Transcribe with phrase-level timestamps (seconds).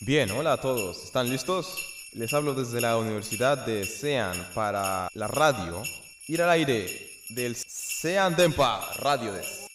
[0.00, 1.02] Bien, hola a todos.
[1.04, 2.10] ¿Están listos?
[2.12, 5.82] Les hablo desde la Universidad de Sean para la radio.
[6.28, 6.86] Ir al aire
[7.30, 9.66] del Sean Dempa Radio des.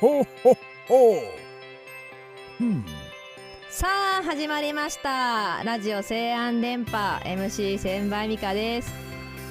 [0.00, 0.58] Ho, ho,
[0.88, 1.20] ho.
[2.58, 2.84] Hmm.
[3.76, 3.88] さ
[4.20, 9.07] あ始まりましたラジオ西安電波 MC 千倍美香です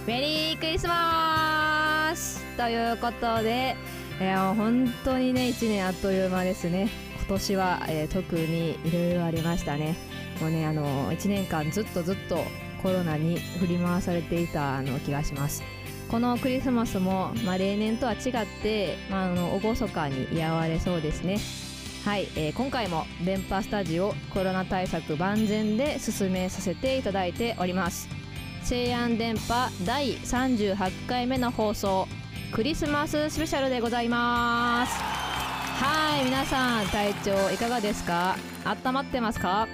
[0.08, 3.76] メリークリスマスということで、
[4.18, 6.88] えー本当にね1年あっという間ですね。
[7.18, 9.96] 今年は、えー特にいろいろありましたね。
[10.40, 12.42] もうねあの1年間ずっとずっと
[12.82, 15.62] コロナに振り回されていたの気がします。
[16.10, 21.36] このクリスマスも、まあ、例年とは違って、まあ、あの厳かに祝われそうですね。
[22.06, 28.17] はい、えー今回も電波スタジオコロナ対策万全で進めさせていただいております。
[28.62, 32.06] 西安電波第38回目の放送
[32.52, 34.92] クリスマススペシャルでございます。
[35.00, 38.36] はい皆さん体調いかがですか？
[38.64, 39.68] 温まってますか？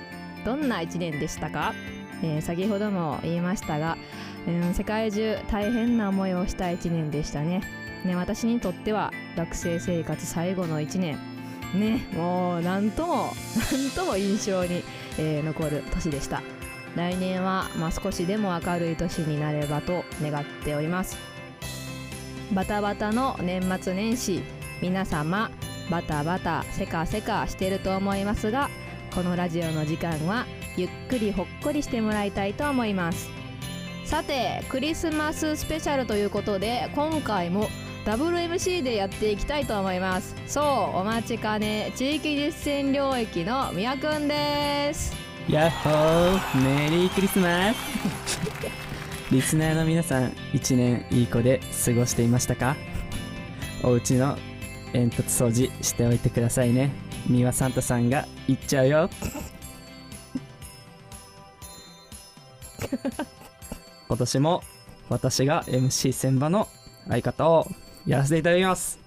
[0.44, 1.72] どんな1年でしたか、
[2.22, 3.96] えー先ほども言いましたが、
[4.46, 7.62] うん、世界中大変な思いをした1年でしたね。
[8.04, 11.18] ね私にとっては学生生活最後の1年。
[11.74, 13.32] ねもうなんとも
[13.72, 14.84] なんとも印象に、
[15.18, 16.42] えー残る年でした。
[16.96, 21.16] 来年は、まあ、少しでも明るい年になればと願っております。
[22.52, 24.42] バタバタの年末年始
[24.80, 25.50] 皆様
[25.90, 28.68] バタバタせかせかしてると思いますが
[29.14, 33.30] このラジオの時間はゆっくりほっこりしてもらいたいと思います。
[34.04, 37.68] さてクリスマススペシャルということで今回も
[38.04, 40.34] WMC でやっていきたいと思います。
[40.46, 45.23] そうお待ちかね地域実践領域のみやくんです。
[45.48, 47.76] やっほーメリークリスマス
[49.30, 52.76] リスナーの皆さん一年いい子で過ごしていましたか？
[53.82, 54.38] お家の
[54.92, 56.92] 煙突掃除しておいてくださいね。
[57.26, 59.10] ミワサンタさんが言っちゃうよ。
[64.08, 64.62] 今年も
[65.10, 66.68] 私が MC 千葉の
[67.08, 67.66] 相方を
[68.06, 68.98] やらせていただきます。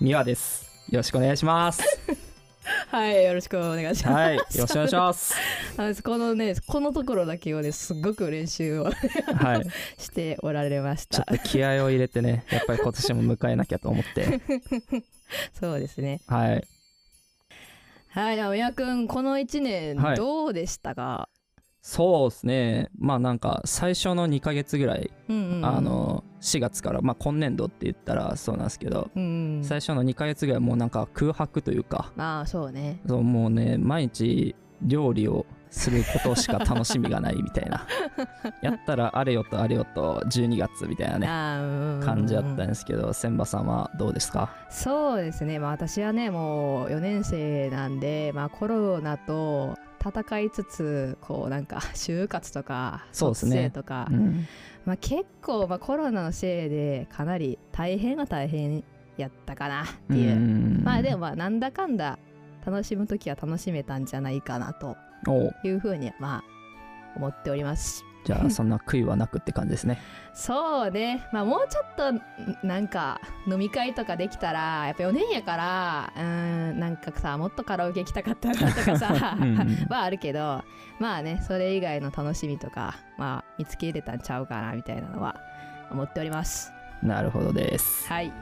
[0.00, 0.64] ミワです。
[0.88, 1.82] よろしくお願いします。
[2.88, 5.34] はいよろしくお願いします、はいよろしくお願いします。
[6.02, 8.90] このねこのところだけをねすっごく練習をは
[9.56, 9.66] い。
[9.98, 14.40] しておられましちょったと気合を入れてね、やっぱり今年も迎えなきゃと思って、
[15.58, 16.20] そうですね。
[16.26, 16.68] はい。
[18.08, 20.16] はいではみやくんこの1年はい。
[20.16, 21.28] どうでしたか、
[21.86, 25.66] そうですね、まあなんか最初の2ヶ月ぐらい、うんうんうん。
[25.66, 29.22] あの、4月から、まあ今年度って言ったらそうなんですけど、うん
[29.56, 29.64] うん。
[29.64, 33.00] 最初の2ヶ月ぐらいもうなんか空白というか、まあそうね。
[33.06, 37.86] そうもうね、毎日料理をすることしか楽しみがないみたいな。
[38.62, 41.18] やったらあれよとあれよと12月みたいな
[41.98, 44.48] ね、感じだったんですけど、千葉さんはどうですか？
[44.70, 54.46] そうですね、まあ、私はねもう4年生なんで、まあ、コロナと戦いつつこうなんか 就活とかそうですね卒生とか、うん。
[54.84, 58.84] まあ、結構、まあ、コロナのせいでかなり大変は大変
[59.16, 62.18] やったかなっていう、んまあでもまあなんだかんだ
[62.66, 66.44] 楽しむ時は楽しめたんじゃないかなとおいうふうにはまあ
[67.16, 68.04] 思っております。
[68.24, 70.00] じゃあそんな悔いはなくって感じですね。
[70.32, 72.22] そうね、まあ、もうちょっとん
[72.62, 80.64] なんか飲み会とかできたらやっぱ4年やからうーんなんかさもっとカラオケ行きたかったなとかさ うんうん はあるけど
[80.98, 85.36] まあねそれ以外の楽しみとか、まあ、見つけ入れたんちゃうかなみたいなのは
[85.90, 88.08] 思っておりますなるほどです。
[88.08, 88.32] はい、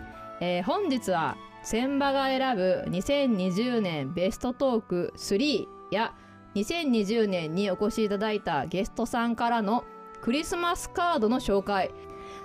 [0.40, 6.12] えー本日は千葉が選ぶ2020年ベストトーク3や
[6.54, 9.84] 2020年にお越しいただいたゲストさんからの
[10.20, 11.90] クリスマスカードの紹介。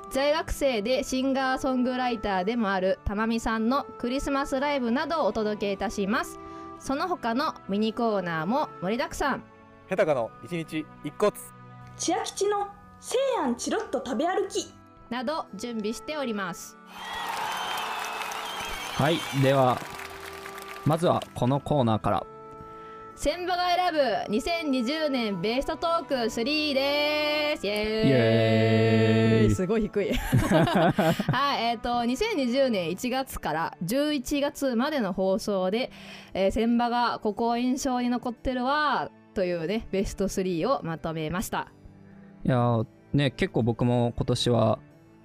[0.09, 6.39] 在学生でシンガーソングライターでもあるたまみさんのクリスマスライブなどをお届けいたします。
[6.79, 9.43] その他のミニコーナーも盛りだくさん。
[9.87, 11.33] ヘタカの一日一骨
[11.97, 12.67] 千秋吉の
[12.99, 14.73] 西安チロッと食べ歩き。
[15.09, 16.77] など準備しております。
[18.95, 19.77] はい、では
[20.85, 22.36] まずはこのコーナーから。
[23.17, 27.65] 千葉が選ぶ2020年ベストトーク3です。
[27.65, 28.07] イエーイ。
[28.09, 30.13] イエーイすごい低い。
[30.13, 35.89] はいえっ、と2020年1月から11月までの放送で、
[36.35, 41.71] えー、千葉がここ印象に残ってるわというねベスト3をまとめました。
[42.45, 44.77] いやーね結構僕も今年は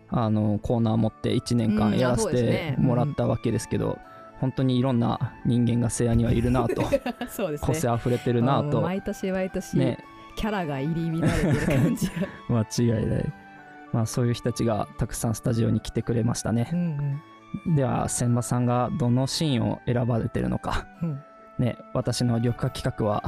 [0.08, 3.98] あのコーナー持って1年間うんやらせてねもらったわけですけど、
[4.42, 6.82] 本当にいろんな人間がせやにはいるなと。
[7.30, 8.80] そうです個性あふれてるなと。
[8.82, 9.98] 毎年毎年、ね。
[10.34, 12.12] キャラが入り乱れてる感じが。
[12.50, 13.32] 間違いない。
[13.92, 16.64] まあそういう人たちがたくさんスタジオに来てくれましたうね。
[16.64, 17.76] ん。
[17.76, 21.22] では千葉さんがどのシーンを選ばれてるのか、うん。
[21.60, 23.22] ね、私の緑化企画は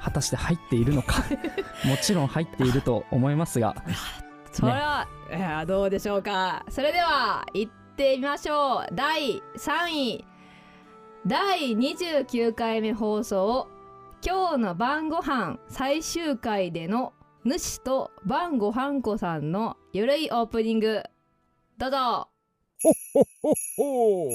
[0.00, 1.24] 果たして入っているのか。
[1.84, 3.74] もちろん入っていると思いますが。
[4.52, 6.64] それは、いやどうでしょうか。
[6.68, 8.94] それでは行ってみましょう。
[8.94, 10.29] 第3位
[11.26, 13.68] 第29回目放送
[14.22, 17.12] 今日の晩ご飯最終回での
[17.44, 21.02] 主と晩ご飯子さんのゆるいオープニング。
[21.76, 22.28] どうぞ。
[22.82, 24.28] ほっほっほっほ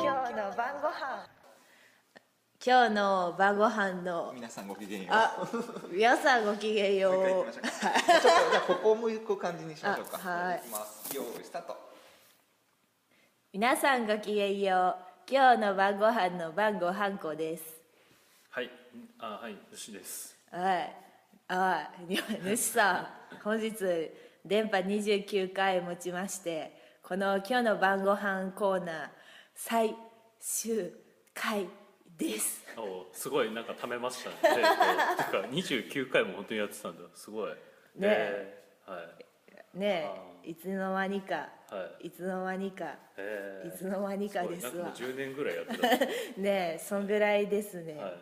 [0.00, 1.31] 今日の晩ご飯
[2.64, 5.10] 今日の晩ご飯の皆さんごきげんよう。
[5.10, 5.48] あ
[5.90, 7.70] 皆さんごきげんよもう一回行うきましょうか。
[7.70, 10.20] ちょっとじゃあここを向く感じにしましょうか。
[10.24, 11.16] あはいきます。
[11.16, 11.76] 用意スタート。
[13.52, 17.64] 皆さんごきげんよう今日の晩ご飯の晩ご飯子です
[18.50, 18.70] はい、
[19.18, 20.36] あ、はい、牛です。
[20.52, 20.96] はい
[21.48, 21.90] あ
[22.44, 23.06] 主さん
[23.42, 23.74] 本日
[24.44, 29.08] 電波29回持ちましてこの今日の晩ご飯コーナー
[29.52, 29.96] 最
[30.38, 30.92] 終
[31.34, 31.66] 回
[32.22, 34.56] ですお、すごい、なんか貯めましたね。
[34.56, 37.08] で てか、二十九回も本当にやってたんだ。
[37.14, 37.50] すごい。
[37.50, 37.56] ね
[38.02, 39.78] えーはい。
[39.78, 40.10] ね
[40.44, 41.48] えいつの間にかは
[42.02, 42.08] い。
[42.08, 42.84] いつの間にか
[43.16, 45.88] えーいつの間にかですわごいなんかもう十年ぐらいやってた。
[46.40, 48.12] ねえそんぐらいですね、は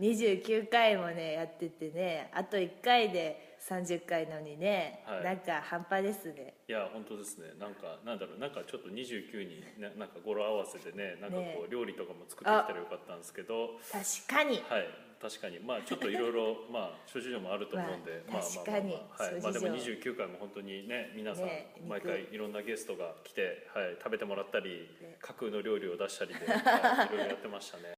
[0.00, 5.24] 29 回もねやっててねあと1回で30回のにね、はい。
[5.24, 6.52] なんか半端ですね。
[6.68, 7.54] いや、本当ですね。
[7.58, 13.80] なんか、なんだろう、なんかちょっと二十九に、ね、なんか語呂合わせでね、なんかこねう料理とかも作ってきたらよかったんですけど。
[13.90, 14.60] 確かに。
[14.68, 18.92] はい、確かに、まあ、ちょっといろいろ、 まあ、諸事情もあると思うんで、まあまあ、まあ、確かに。
[18.92, 22.08] まあ、はい、まあ、でも、二十九回も本当にね、皆さんね、毎肉。
[22.08, 24.92] 回いろんなゲストが来て、はい、食べてもらったり。
[25.20, 27.94] 架空の料理を出したりで、 はい、いろいろやってましたね。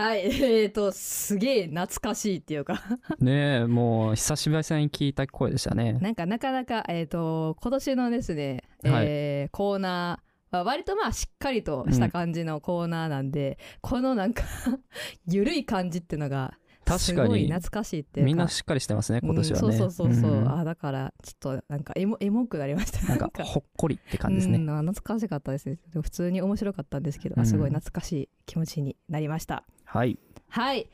[0.00, 0.24] はい。
[0.42, 2.82] えーとすげえ懐かしいっていうか。
[3.20, 5.92] ねえもう久しぶりに聞いた声でしたね。
[6.00, 14.42] なんかなかなかえっ、と今年のですね、えーコーナーは割とまあしっかりとした感じのコーナーなんで、このなんか
[15.28, 17.28] ゆるい感じっていうのがす確かに。
[17.28, 18.26] ごい懐かしいっていうか。
[18.26, 19.66] みんなしっかりしてますね今年はね。
[19.66, 20.48] うんそうそうそうそう、ん。
[20.60, 23.06] あだからちょっとなんかエモエモくなりました。
[23.06, 24.58] なんかほっこりって感じですね。
[24.58, 25.78] うん懐かしかったですね。
[25.92, 27.46] 普通に面白かったんですけど、あうん。
[27.46, 29.64] すごい懐かしい気持ちになりました。
[29.84, 30.18] はい。
[30.48, 30.90] はい、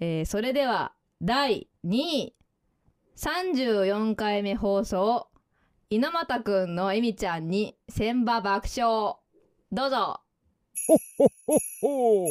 [0.00, 0.92] えーそれでは
[1.22, 2.34] 第2位。
[3.16, 5.28] 34回目放送。
[5.90, 9.16] 猪俣くんのえみちゃんに千葉爆笑。
[9.72, 10.20] どうぞ、
[10.86, 12.26] ほっほっほ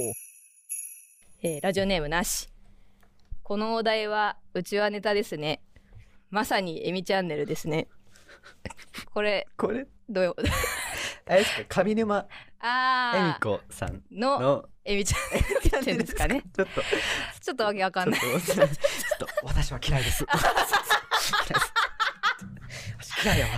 [1.43, 2.49] えーラジオネームなし
[3.49, 5.63] このお題はうちはネタですね。
[6.29, 7.87] まさにえみチャンネルですね。
[9.11, 9.87] これこれ？
[10.07, 10.23] どう？
[10.23, 10.35] よ
[11.27, 11.81] あれですか？
[11.81, 12.23] 上沼恵
[12.59, 16.43] あ美子さんーののえみちゃんって言ってんですかね。
[16.55, 16.81] ちょっと。
[17.41, 18.19] ちょっとわけわかんない。
[18.19, 18.67] ちょっとちょっ
[19.17, 20.23] と私は嫌いです。
[20.29, 20.35] 嫌
[21.45, 21.73] いです。
[22.99, 23.51] 私嫌いやわ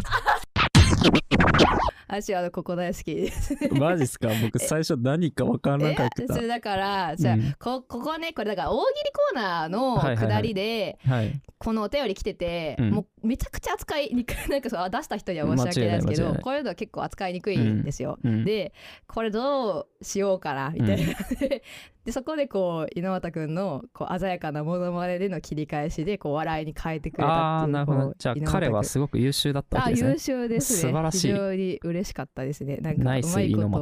[2.11, 3.15] 私はここ大好き。
[3.15, 4.27] ですマジっすか？
[4.43, 6.23] 僕最初何かわからなかった。
[6.23, 6.41] えそ。
[6.41, 7.55] れだからじゃあ、うん。
[7.57, 11.41] こここねこれだから大喜利コーナーのはいはいはい下りで、はい。
[11.57, 12.89] このお便り来てて、うん。
[12.91, 18.19] もうめちゃくちゃ扱いにくいなんかそう出した人には申し訳ないですけどこういうのは結構扱いにくいんですよ。
[18.23, 18.73] うん、で
[19.07, 21.13] これどうしようかなみたいな、
[22.05, 28.13] でそこでこう猪俣くんのこう鮮やかなモノマネでの切り返しでこう笑いに変えてくれたっていうなるほど。
[28.17, 30.43] じゃあ彼はすごく優秀だったわあ優けですね。
[30.43, 30.79] 秀ですね。
[30.79, 31.27] 素晴らしい。
[31.27, 32.77] 非常に嬉しかったですね。
[32.77, 33.29] なんかうまいこ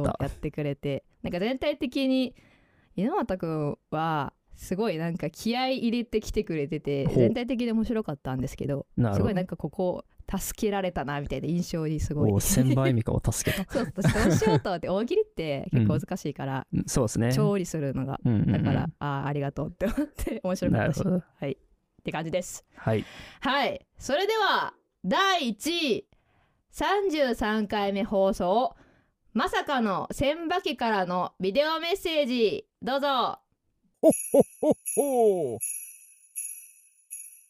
[0.00, 1.04] とやってくれて。
[1.22, 2.34] なんか全体的に
[2.96, 10.04] 猪俣くんはすごいなんか気合い入れてきてくれてて全体的に面白かったんですけどすごいなんかここ
[10.38, 12.30] 助けられたなみたいな印象にすごい。
[12.30, 13.64] おー千倍美香を助けた。
[13.72, 17.32] そう私どうしようと思って大喜利って結構難しいから、うんそうですね。
[17.32, 18.52] 調理するのがうんうんうん。
[18.52, 21.02] だから、ああありがとうって思って 面白かったし。
[21.04, 21.52] はい。
[21.52, 21.56] っ
[22.04, 22.64] て感じです。
[22.76, 23.04] はい。
[23.40, 23.86] はい。
[23.98, 24.74] それでは
[25.04, 26.06] 第1位
[26.72, 28.76] 33回目放送
[29.32, 33.40] まさかの千葉家からのビデオメッセージどうぞ
[34.00, 34.12] ほっ
[34.60, 35.58] ほっほ。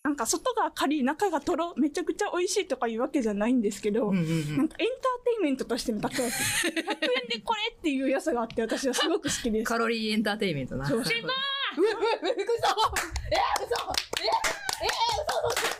[0.02, 4.78] なんか外がカリ中がとろめちゃくちゃ美味しいとかいうわけじゃないんですけど、なんかエンターテ
[5.38, 6.24] インメントとしての高い。
[6.24, 6.86] やつ100円で
[7.44, 9.64] これっていう良さがあって私はすごく好きです。
[9.68, 10.88] カロリーエンターテインメントな。
[10.88, 10.98] そう。
[10.98, 11.20] うわうわ
[12.22, 12.68] びっくりした
[13.30, 13.76] え嘘。
[14.10, 14.16] え
[14.86, 15.36] え嘘。
[15.50, 15.70] 嘘。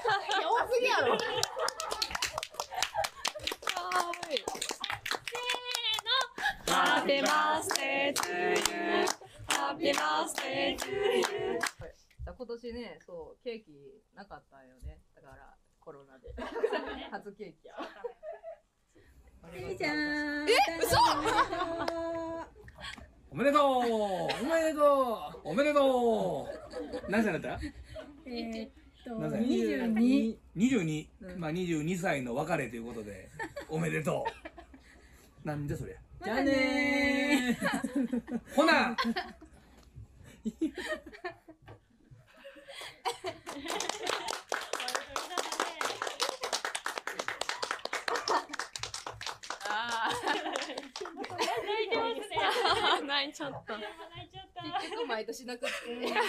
[0.00, 1.18] え弱すぎやろ
[6.54, 11.60] birthday to you happy birthday to you
[12.36, 13.72] 今年ねそうケーキ
[14.14, 14.98] なかったんよね。
[15.14, 16.28] だからコロナで。
[17.10, 17.74] 初ケーキや。
[19.76, 20.48] じゃん。
[20.48, 20.96] え嘘！
[23.32, 23.62] おめでとう。
[23.62, 25.48] おめでとう。
[25.48, 26.48] おめでと
[27.08, 27.10] う。
[27.10, 27.60] 何歳だった？
[28.26, 28.70] えーっ
[29.04, 33.28] と何歳？22 22、まあ22歳の別れということで
[33.68, 34.24] おめでと
[35.44, 35.46] う。
[35.46, 37.58] なんじゃそりゃじゃあね
[38.54, 38.96] ほな。
[53.06, 53.74] 泣いちゃった。
[54.80, 55.74] 結局毎年泣くって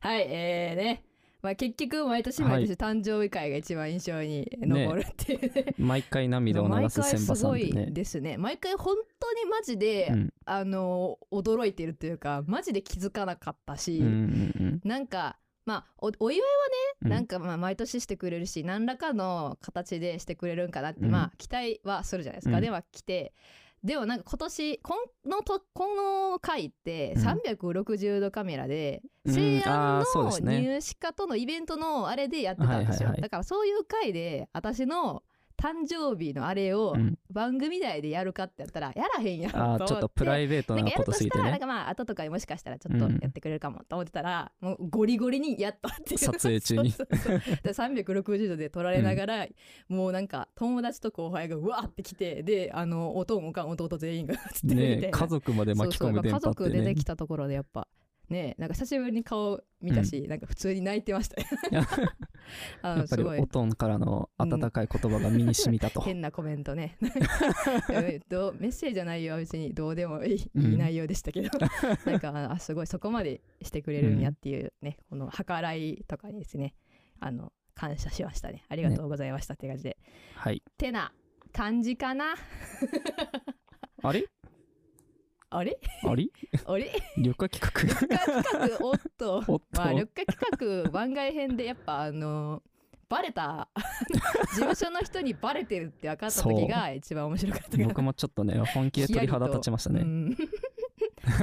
[0.00, 1.04] はいえーね
[1.44, 5.74] まあ結局毎年毎年誕生日会が一番印象に残るっていうね。
[5.78, 7.90] 毎回涙を流す千葉さんで毎回すごいね。
[7.90, 10.32] ですね毎回本当にマジで、うん。
[10.46, 16.46] あの驚いてるというかマジで気づかなかったし、うんうんうんなんかまあおお祝いは
[17.02, 17.10] うん。
[17.10, 21.10] ねなんかまあ毎年してくれるし、何らかの形でしてくれるんかなって、うん。
[21.10, 22.62] まあ期待はするじゃないですか、うん。
[22.62, 23.34] では来て
[23.84, 24.94] でもなんか今年こ
[25.26, 27.22] のとこの回ってうん。
[27.22, 29.34] 360度カメラで、うん。
[29.34, 35.22] 西安の入試家とのイベントのあれでやってたんですよ、だからそういう回で私の
[35.56, 37.18] 誕生日のあれをうん。
[37.30, 41.50] 番組内でやるかってやったらやらへんやんあーちょっとプライベートなことすぎてね。
[41.50, 43.18] なんかやるとしたらなんかまあ後とかにもしかしたらちょっとうん。
[43.20, 46.18] やってくれるかもと思ってたら、もうゴリゴリにやったっていう。
[46.18, 46.90] 撮影中に。
[46.92, 47.56] そうそうそう。
[47.62, 49.46] で360度で撮られながら、
[49.88, 57.88] もうなんか友達と後輩がうわーって来てであのおとんおかん弟全員が 映ってるみたいな、ね家族まで巻き込む電波ってねそうそうやぱ家族出てきたところでやっぱ
[58.28, 61.40] ねなんか久しぶりに顔見たし、なんか普通に泣いてました。
[61.40, 61.46] よ
[62.82, 63.38] あやっぱりのすごい。
[63.38, 66.96] おとんからの温かい言葉が身に染みたと、変なコメントね。
[67.90, 69.36] えっとメッセージじゃないよ。
[69.36, 71.50] 別にどうでもいい,、内容でしたけど。
[72.06, 72.86] なんかあすごい。
[72.86, 76.74] そこまでしてくれるんやっていうね、この計らいとかにですね
[77.20, 78.64] あの感謝しましたね。
[78.68, 79.98] ありがとうございましたって感じで、
[80.34, 80.62] はい。
[80.78, 81.12] てな
[81.52, 82.34] 感じかな。
[84.02, 84.26] あれ？
[85.56, 85.78] あれ？
[86.02, 86.28] あれ
[86.66, 86.90] あれ？
[87.16, 88.08] 旅客企画？
[88.42, 88.84] 企画？
[88.84, 89.44] おっと。
[89.46, 89.62] おっと。
[89.72, 92.60] まあ緑化企画番外編でやっぱあの
[93.08, 93.68] バレた。
[94.50, 100.36] 事務所の人にバレてるって分かった時が一番面白かった僕もちょっとね本気で鳥肌立ちましたね、うん。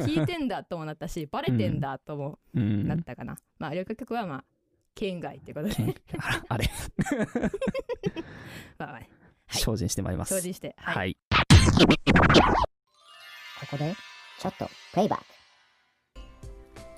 [0.05, 2.87] 聞いてんだともなったしバレてんだともうん。
[2.87, 4.43] なったかな、まあ緑化局はまあ
[4.93, 5.75] 県外ってことで。
[6.49, 6.69] あれ。
[8.77, 8.99] まあまあ。
[8.99, 9.09] ね
[9.47, 10.35] 精進してまいります。
[10.35, 10.75] 精進して。
[10.77, 10.95] はい。
[10.95, 11.17] はい
[13.61, 13.93] ここで
[14.39, 15.25] ちょっとプレイバック。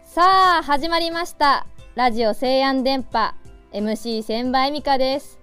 [0.05, 1.67] さあ始まりました。
[1.95, 3.33] ラジオ西安電波。
[3.73, 5.39] MC 千葉恵美香です。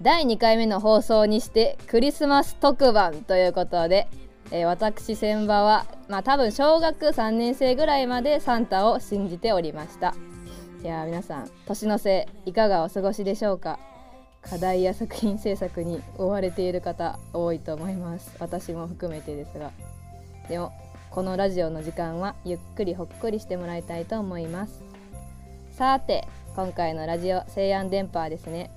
[0.00, 4.08] 第2回目の放送にしてクリスマス特番ということで、
[4.50, 10.14] えー私千葉はまあ多分小学3年生ぐらいまでサンタを信じておりました。
[10.82, 13.78] いや皆さん年の瀬いかがお過ごしでしょうか？
[14.40, 18.34] 課題や作品制作に追われている方多いと思います。
[18.38, 19.70] 私も含めてですが。
[20.48, 20.72] でも
[21.10, 24.82] このラジオの時間はゆっくりほっこりしてもらいたいと思います。
[25.76, 28.70] さて今回のラジオ西安電波はですね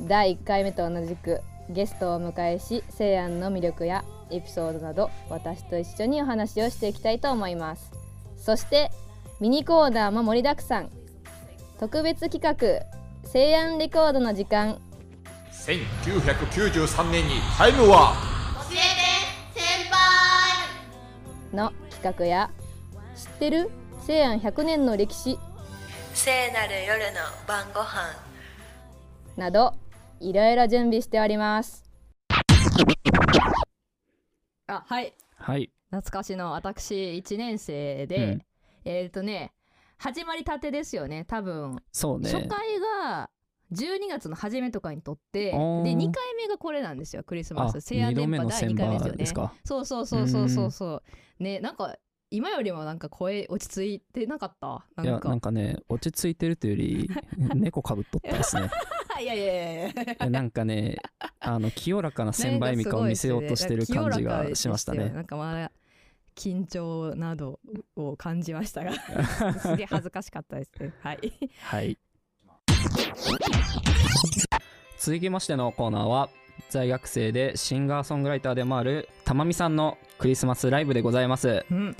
[0.00, 1.40] 第1回目と同じく
[1.70, 7.90] ゲストをお迎えし西安の魅力やエピソードなど私と一緒にお話をしていきたいと思います。
[8.36, 8.90] そして
[9.40, 10.90] ミニコーナーも盛りだくさん。
[11.78, 12.86] 特別企画
[13.28, 14.78] 西安レコードの時間。
[15.52, 18.33] 1993年にタイムは
[21.54, 22.50] の企画や
[23.16, 23.70] 知ってる？
[24.02, 25.38] 西安100年の歴史。
[26.12, 28.14] 聖なる夜の晩ご飯。
[29.36, 29.74] など
[30.20, 31.84] いろいろ準備しております。
[34.66, 35.14] あはい。
[35.36, 35.70] はい。
[35.90, 38.42] 懐かしの私1年生で、うん。
[38.84, 39.52] えっ、とね
[39.96, 41.76] 始まりたてですよね多分。
[41.92, 42.30] そうね。
[42.30, 43.30] 初回が
[43.74, 49.26] 12月の初めとかにとってでおー2回目がこれなんですよクリスマあス西安電波第2回目ですよね。
[49.26, 49.52] すか？
[49.64, 51.02] そうそうそうそうそうそ
[51.40, 51.42] う。
[51.42, 51.96] ねなんか
[52.30, 54.86] 今よりもなんか声落ち着いてなかった？
[55.02, 57.10] いやなんかね落ち着いてるというより
[57.54, 58.68] 猫かぶっとったですね。
[59.20, 60.96] いやいやいやなんかね
[61.38, 65.10] あの清らかな千葉恵美香を見せようとしてる感じがしましたね。
[65.10, 65.70] なんかまだ
[66.34, 67.60] 緊張など
[67.94, 68.92] を感じましたが。
[69.60, 70.92] すげえ恥ずかしかったですね。
[71.00, 71.32] はい。
[71.60, 71.96] はい
[75.04, 76.30] 続きましてのコーナーは
[76.70, 81.96] 在学生でシンガーソングライターでもあるたまみさんのクリスマスライブでございます、うん。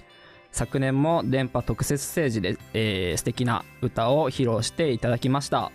[0.52, 5.71] 昨年も電波特設ステージで、えー素敵な歌を披露していただきました、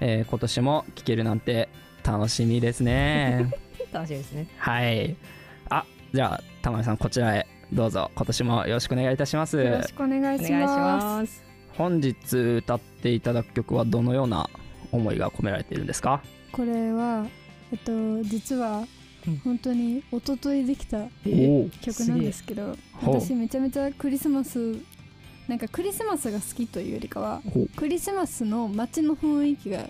[0.00, 1.70] えー今年も聴けるなんて
[2.04, 3.50] 楽しみですね。
[3.90, 4.46] 楽しみですね。
[4.58, 5.16] はい。
[5.70, 8.10] あじゃあたまみさんこちらへどうぞ。
[8.14, 9.56] 今年もよろしくお願いいたします。
[9.56, 11.26] よろしくお願いしお願いしま。
[11.26, 11.47] す
[11.78, 14.50] 本日歌っていただく曲はどのような
[14.90, 16.20] 思いが込められているんですか？
[16.50, 17.24] これは、
[17.70, 18.84] えっと、実は
[19.44, 21.70] 本当に一昨日できたー。
[21.80, 24.76] 曲なんですけど私めちゃめちゃクリスマス
[25.46, 27.42] なんかクリスマスが好きというよりかは
[27.76, 29.84] クリスマスの街の雰囲気が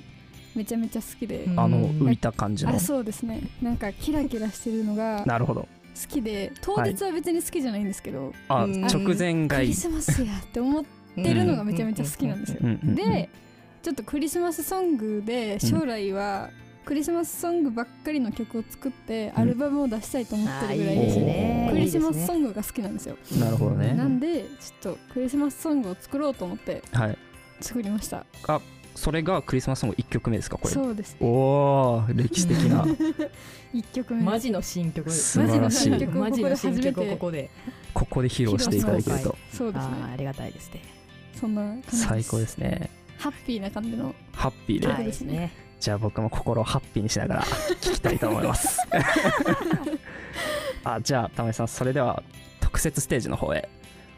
[0.54, 2.74] めちゃめちゃ好きであの浮いた感じの。
[2.74, 3.48] あそうですね。
[3.62, 5.62] なんかキラキラしてるのがなるほど。
[5.62, 5.68] 好
[6.06, 9.64] きで当日は別に好きじゃないんですけど、あ直前がい。
[9.64, 12.60] いクリスマスやって思ってるのがめちゃめちゃ好きなんですよ。
[12.94, 13.28] で
[13.82, 16.50] ちょっとクリスマスソングで将来は
[16.84, 23.16] クリスマスソングばっかりの曲を作ってアルバムを出したいと思ってるぐらいですねクリスマスソングが好きなんですよ。
[23.38, 23.94] なるほどね。
[23.94, 27.18] なんでちょっとクリスマスソングを作ろうと思ってはい。
[27.60, 28.24] 作りました。
[28.46, 28.60] あ
[28.94, 30.74] それがクリスマスソング1曲目ですかこれ？
[30.74, 32.84] そうですおお歴史的な。
[33.72, 34.22] 一曲目。
[34.24, 35.08] マジの新曲。
[35.10, 35.90] 素晴らしい。
[35.90, 37.48] マジの新曲をここで
[37.94, 38.28] ここで。
[38.28, 39.36] 披露していただけると。
[39.52, 39.92] そうですね。
[40.12, 40.82] ありがたいですね
[41.38, 42.90] そんな感じ最高ですね。
[43.18, 45.52] ハッピーな感じのハッピーで、曲ですね。
[45.80, 48.78] じゃあ僕も心をハッピーにしながら聞きたいと思います。
[50.84, 52.22] あじゃあ玉井さんそれでは
[52.60, 53.68] 特設ステージの方へ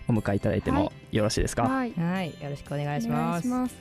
[0.09, 1.93] お迎えいただいてもよろしいですか、はい。
[1.93, 2.29] はい。
[2.43, 3.75] よろしくお願いしお願ますいします。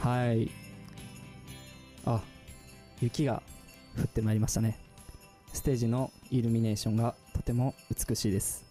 [0.00, 0.50] はい。
[2.04, 2.20] あ、
[3.00, 3.42] 雪が
[3.98, 4.78] 降ってまいりましたね。
[5.52, 8.64] ステージのイルミネーションがとても美しいです。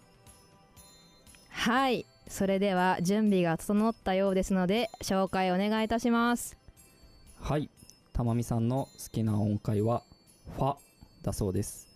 [1.50, 6.58] はいそれでは準備が整ったようですので紹介お願いいたします
[7.40, 7.70] はい。
[8.14, 10.04] たまみさんの好きな音階は
[10.56, 10.76] ファ
[11.24, 11.90] だそうです。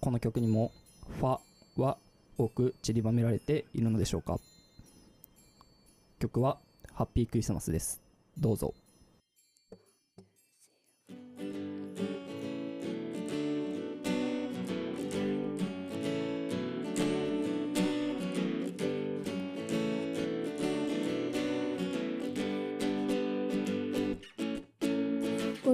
[0.00, 0.72] この曲にも
[1.18, 1.38] ファ
[1.76, 1.98] は
[2.38, 4.38] 多く散りばめられているのでしょうか
[6.18, 6.58] 曲は
[6.92, 8.00] ハッピークリスマスです。
[8.38, 8.74] どうぞ。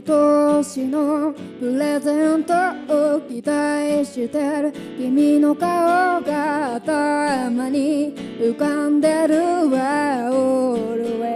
[0.06, 2.54] 年のプレゼント
[2.88, 11.26] を期待してる君の顔が頭に浮かんでるわ Always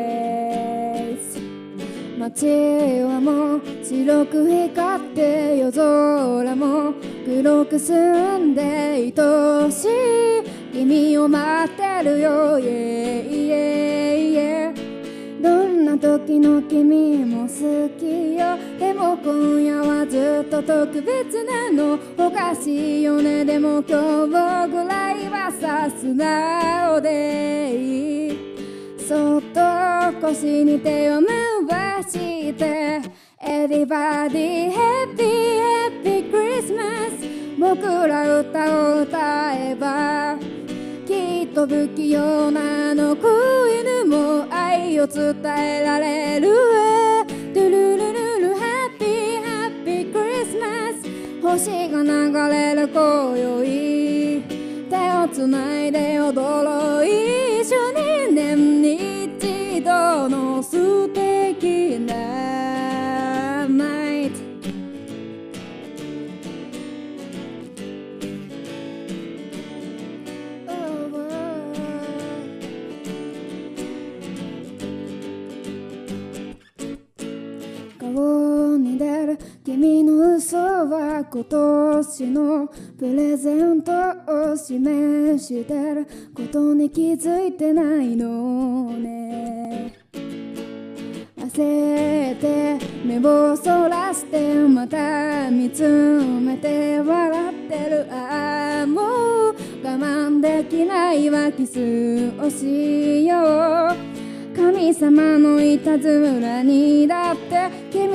[2.19, 6.95] 街はもう白く光って夜空も
[7.27, 10.61] 黒く澄んで愛しい。
[10.73, 14.00] 君を待ってるよ yeah, yeah,
[16.01, 17.49] 時の君も好
[17.99, 18.57] きよ。
[18.79, 28.01] でも今夜はずっと特別なのおかしいよねでも今日ぐらいはさすがおでい。
[28.29, 29.61] いそっと
[30.21, 31.21] 腰に手を
[31.69, 33.01] 回して
[33.43, 40.37] Everybody happy happy Christmas 僕ら歌を歌えば
[41.07, 43.27] きっと不器用なの子
[43.67, 43.80] 犬も
[44.91, 46.49] 愛を伝えられる。
[47.55, 50.67] ドゥルルルルハッピーハッピークリスマ
[51.01, 51.03] ス。
[51.41, 52.09] 星が流
[52.53, 54.43] れる今宵
[54.91, 57.07] 手をつないで踊ろう。
[57.07, 61.09] 一緒に年に一度の素
[79.81, 83.91] 君の嘘は今年のプレゼント
[84.27, 89.97] を示してることに気づいてないのね。
[91.39, 104.21] 焦って目をそらしてまた見つめて笑ってるああもう我慢できないわキスをしよう。
[104.55, 107.20] 神様のいたずらにだ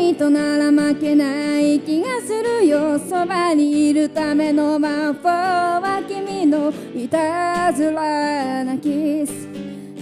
[0.05, 9.47] って君となら負けない気がするよそばにいるための魔法は君のいたずらなキス。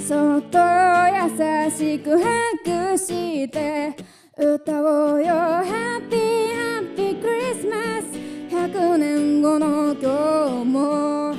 [0.06, 2.52] そっと優しくハ
[2.92, 3.96] グして
[4.38, 5.64] 歌おうよハ
[6.02, 8.18] ッピーハッピークリスマス
[8.54, 11.36] 100年後の今日も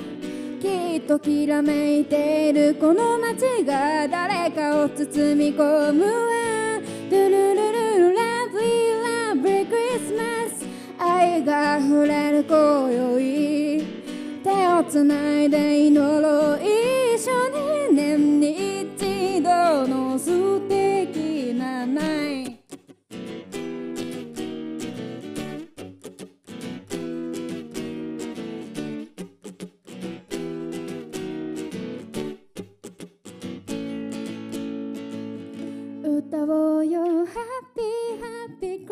[0.63, 6.55] きっときらめいているこの街が誰かを包み込むわ。
[7.11, 7.74] ドゥルルル
[8.65, 10.67] ルラブリーラブリークリスマス
[10.99, 13.85] 愛が溢れる今宵。
[14.43, 16.61] 手をつないで祈ろう。
[16.61, 17.31] 一緒
[17.89, 22.03] に年に一度の素敵なナ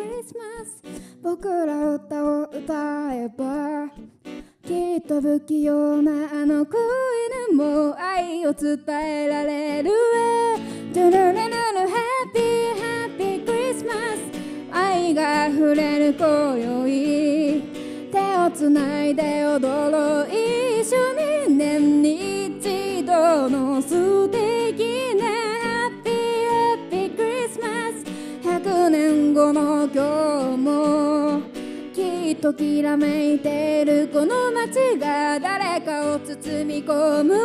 [0.02, 3.42] イト歌おうよハッピーハッピー僕ら歌を歌えば
[4.64, 6.72] きっと不器用なあの子
[7.50, 9.96] 犬も愛を伝えられるわ。
[10.94, 14.20] ドゥルルルルハッピーハッピークリスマス
[14.72, 17.62] 愛が溢れる今宵。
[18.12, 20.28] 手をつないで踊ろう。
[20.28, 20.96] 一緒
[21.48, 24.41] に年に一度の素敵
[29.42, 29.92] 年後の今
[30.52, 31.40] 日も
[31.92, 37.40] きっときらめいてるこの街が誰かを包み込むわ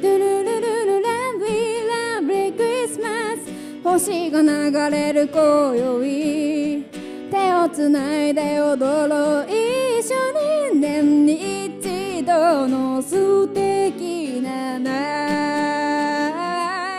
[0.00, 3.50] ドゥルルルルラブリーラブリークリスマス
[3.82, 6.84] 星が流れる今宵
[7.32, 9.54] 手をつないで踊ろう一
[10.06, 10.14] 緒
[10.70, 14.92] に年に一度の素敵なナ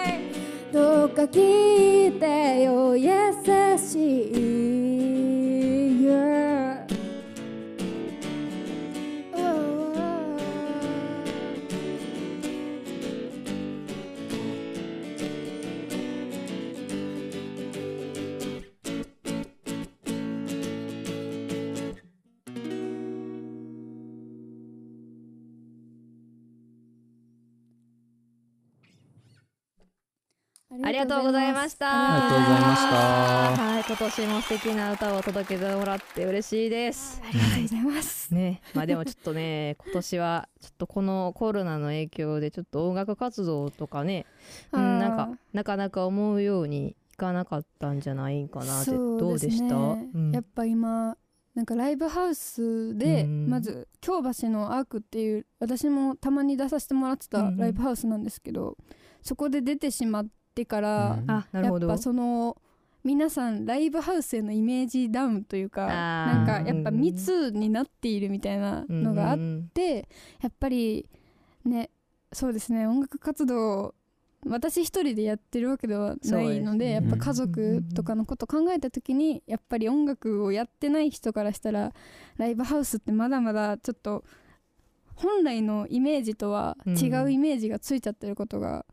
[0.09, 0.19] イ
[0.73, 3.11] どうか聞いてよ優
[4.03, 4.82] し
[30.85, 31.87] ありがとうございました。
[31.89, 32.81] ありがとうございまし
[33.57, 37.21] たはい、今年も素敵な歌を届けてもらって嬉しいです。
[37.23, 38.33] ありがとうございます。
[38.33, 44.25] ね、まあでもちょっとね、 今年はちょっとこのコロナの影響でちょっと音楽活動とかね、
[44.73, 49.75] うん、なんかなかなか思うようにいかなかったんじゃないかなってそうどうでした？
[49.75, 51.15] うんやっぱ今
[51.55, 58.75] なんかライブハウスで、うんまず京橋のアークっていう私もたまに出させてもらってたライブハウスなんですけど、
[59.21, 60.31] そこで出てしまって
[60.65, 61.31] から、うん。
[61.31, 61.87] あなるほど。
[61.87, 62.57] やっぱその
[63.03, 70.07] 皆さんライブハウスへのイメージダウンというかなんかやっぱ密になっているみたいなのがあっうんうんて
[70.41, 71.05] やっぱり
[71.65, 71.89] ね
[72.31, 73.93] そうですね音楽活動
[74.47, 76.91] 私一人でやってるわけではないのでね。
[76.91, 81.93] やっぱ家族とかのこと考えた時にやっぱり音楽をやってない人からしたら
[82.37, 84.23] ライブハウスってまだまだちょっと
[85.15, 88.85] 本来のイメージとは違うイメージがついちゃってることが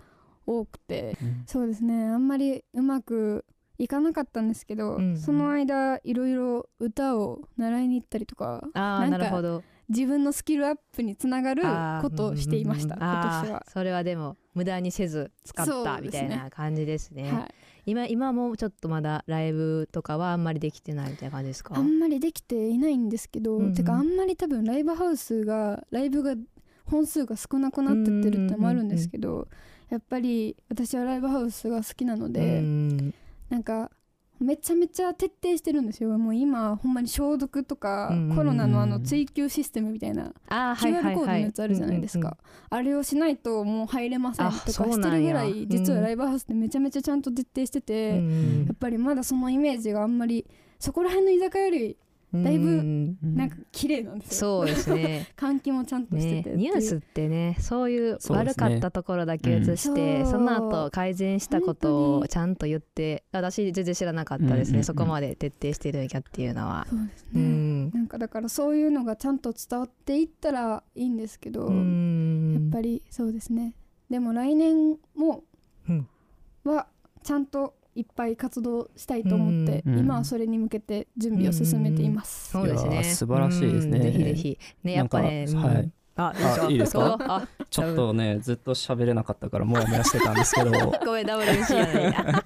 [0.59, 2.09] 多くて、そうですね。
[2.09, 3.45] あんまりうまく
[3.79, 9.63] いかなかったんですけど、うんその間いろいろ歌を習いに行ったりとかあーんかなるほど。
[9.89, 11.63] 自分のスキルアップにつながる
[12.01, 13.15] ことをしていました、うんうんうん。
[13.15, 13.67] 今年は。
[13.69, 17.33] それはでも無駄にせず使ったみたいな感じですね。
[17.33, 17.55] はい。
[17.87, 21.75] 今今もちょっとまだライブとかはあんまりできてないみたいな感じですか？
[21.77, 23.75] あんまりできていないんですけど、うんうん。
[23.75, 26.37] てかあんまり多分ライブハウスがライブが
[26.85, 29.49] 本数が少なくなってってるってのもあるんですけど、
[29.91, 33.15] やっぱり私はライブハウスが好きなので、うん。
[33.49, 33.91] なんか
[34.41, 36.17] めちゃめちゃ徹底してるんですよ。
[36.17, 42.39] もう今ほんまに消毒とか、うんうんうんコロナのあの追求システムみたいな QR コードのやつあるじゃないですか、
[42.71, 48.65] あれをしないともう入れませんあとかしてるぐらい実はうんライブハウスってめちゃめちゃちゃんと徹底してて、うん。
[48.67, 50.47] やっぱりまだそのイメージがあんまり
[50.79, 51.97] そこら辺の居酒屋より
[52.33, 55.29] だいぶうんなんか綺麗なんですよ、そうですね。
[55.37, 60.31] 換気もちゃんとしてねて、ニュースってねそういう悪かったところだけ映して、うん。
[60.31, 66.87] その後改善したことをちゃんと言って私全然知らなかったですね、うんうんうんそこまで徹底してるんやっていうのは。
[66.89, 67.91] そうですね、うん。
[67.91, 72.53] なんかだからそういうのがちゃんと伝わっていったらいいんですけど、うん。
[72.55, 73.75] やっぱりそうですね。
[74.09, 75.45] でも来年も
[75.89, 76.09] うん。
[76.65, 76.87] は
[77.23, 83.05] ちゃんといっぱい活動したいと思って、うん今はそれに向けて準備を進めています、そうですね。
[83.05, 83.99] 素晴らしいですね。
[83.99, 84.59] うんぜひぜひ。
[84.85, 85.91] ねやっぱねはい。
[86.17, 87.17] ああいいですか？
[87.21, 92.45] あちょっとねずっと喋れなかったからもやもやしてたんですけどいごめん WC やな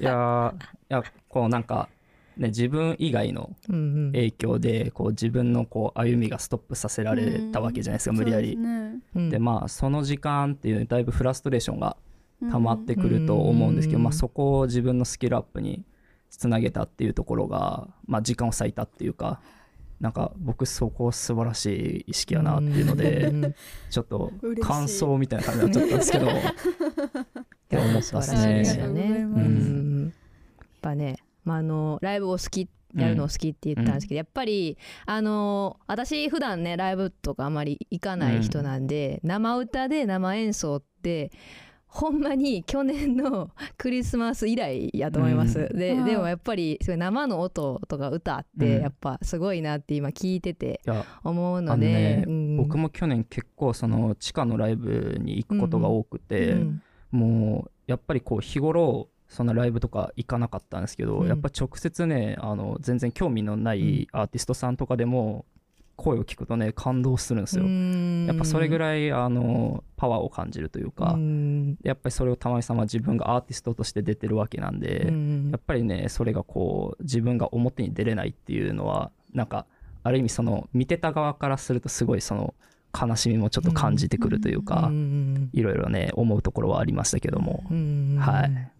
[0.00, 1.88] いやいやこうなんか
[2.36, 4.12] ね自分以外のうんうん。
[4.12, 8.58] 影響でこう自分のこう歩みがストップさせられたわけじゃないですか、無理やり。
[9.14, 11.96] でまあその時間っていうだいぶフラストレーションが
[12.40, 14.04] 溜まってくると思うんですけど、うん。
[14.04, 15.84] まあ、そこを自分のスキルアップに
[16.30, 19.40] つなげたっていうところが、まあ、時間を割いたっていうか
[20.00, 23.54] なんか僕そこ素晴らしい意識やなっていうのでうん。
[23.90, 26.30] ちょっと感想みたいな感じになっちゃったんですけどっ
[27.68, 28.62] て 思ったっすね。
[28.64, 30.12] やっ
[30.82, 41.32] ぱね、まあ、あのライブを好きやるのを好きって言ったんですけど、やっぱりあの私普段ねライブとかあまり行かない人なんで、生歌で生演奏って
[41.94, 45.78] ほんまに去年の クリスマス以来やと思います、うん。
[45.78, 48.66] ででもやっぱり生の音とか歌っうん。
[48.66, 50.80] てやっぱすごいなって今聞いてて
[51.22, 52.56] 思うので、ね、うん。
[52.56, 56.82] 僕も去年結構その地下のライブに行くことが多くて、うん。
[57.12, 61.28] もうやっぱりこう日頃そんなライブとか行かなかったんですけど、うん。
[61.28, 65.44] やっぱ直接ねあの全然興味のないアーティストさんとかでも
[65.96, 67.64] 声を聞くとね感動するんですよ。
[67.64, 68.26] うん。
[68.26, 71.78] やっぱそれぐらいあのパワーを感じるというか、うん。
[71.82, 75.50] やっぱりそれを玉井さんは自分がアーティストとして出てるわけなんで、うん。
[75.50, 79.66] やっぱりねそれがこう自分が表に出れないっていうのはなんか
[80.02, 82.54] ある意味その見てた側からするとすごいその
[82.98, 84.90] 悲しみもちょっと感じてくるというか、
[85.52, 87.64] いろいろね思うところはありましたけども、
[88.20, 88.70] はい。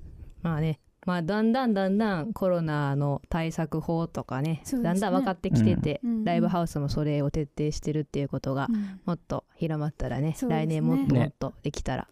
[0.43, 4.63] まあねまあだんだんだんだんコロナの対策法とかねね。
[4.83, 6.25] だんだん分かってきてて、うん。
[6.25, 9.01] ライブハウスもそれを徹底してるっていうことがうん。
[9.05, 10.37] もっと広まったらね、ね。
[10.41, 12.09] 来年もっともっとできたら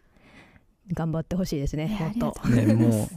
[0.93, 2.49] 頑張ってほしいですねもっと。
[2.49, 3.09] ね、もう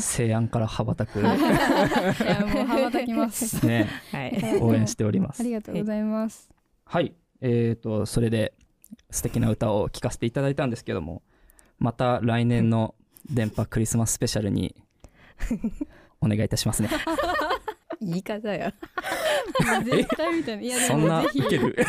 [0.00, 1.20] 西安から羽ばたく。
[1.20, 3.64] いやもう羽ばたきます。
[3.66, 4.60] ね、はい。
[4.60, 5.40] 応援しております。
[5.40, 5.44] あ。
[5.44, 6.50] りがとうございます。
[6.84, 8.52] はい、えー、とそれで
[9.10, 11.22] 素敵な歌を聴かせていただいたんですけども
[11.78, 12.94] また来年の
[13.30, 14.74] 電波クリスマススペシャルに
[16.20, 16.88] お願いいたしますね。
[18.00, 18.72] 言い方や。
[19.84, 20.62] 絶対みたいな。
[20.62, 21.22] いやでそんな？
[21.22, 21.40] もぜひ。
[21.40, 21.76] ウケる？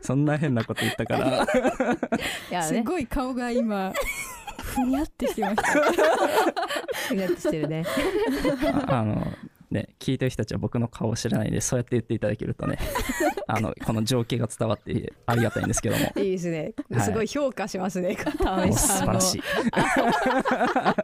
[0.00, 1.46] そんな変なこと言ったから。
[2.50, 3.92] やすごい顔が今
[4.62, 5.62] ふにゃってしてました。
[7.08, 7.84] ふにゃってしてるね。
[8.88, 9.26] ああの
[9.70, 12.78] ね聞いてる人たちは僕の顔を知らないんでそうやって言っていただけるとね
[13.46, 16.12] あのこの情景が伝わってありがたいんですけども。
[16.16, 16.72] いいですね。
[16.90, 17.00] はい。
[17.02, 19.20] すごい評価しますね田もう上さんの。
[19.20, 20.00] 素晴ら
[20.80, 21.00] しい。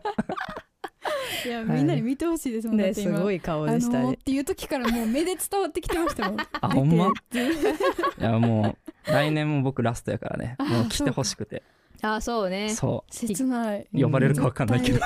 [1.46, 3.98] いやみんなに見てほしいですもん、ねすごい顔でしたね。
[3.98, 6.40] あのーっていう時からもう目で伝わってきてましたもん。
[6.60, 7.06] あほんま？
[7.06, 8.76] いやも
[9.06, 10.56] う来年も僕ラストやからね。
[10.58, 11.62] あもう来てほしくて。
[12.02, 12.70] あそうね。
[12.70, 13.14] そう。
[13.14, 13.86] 切ない。
[13.92, 15.00] 呼ばれるか分かんないけど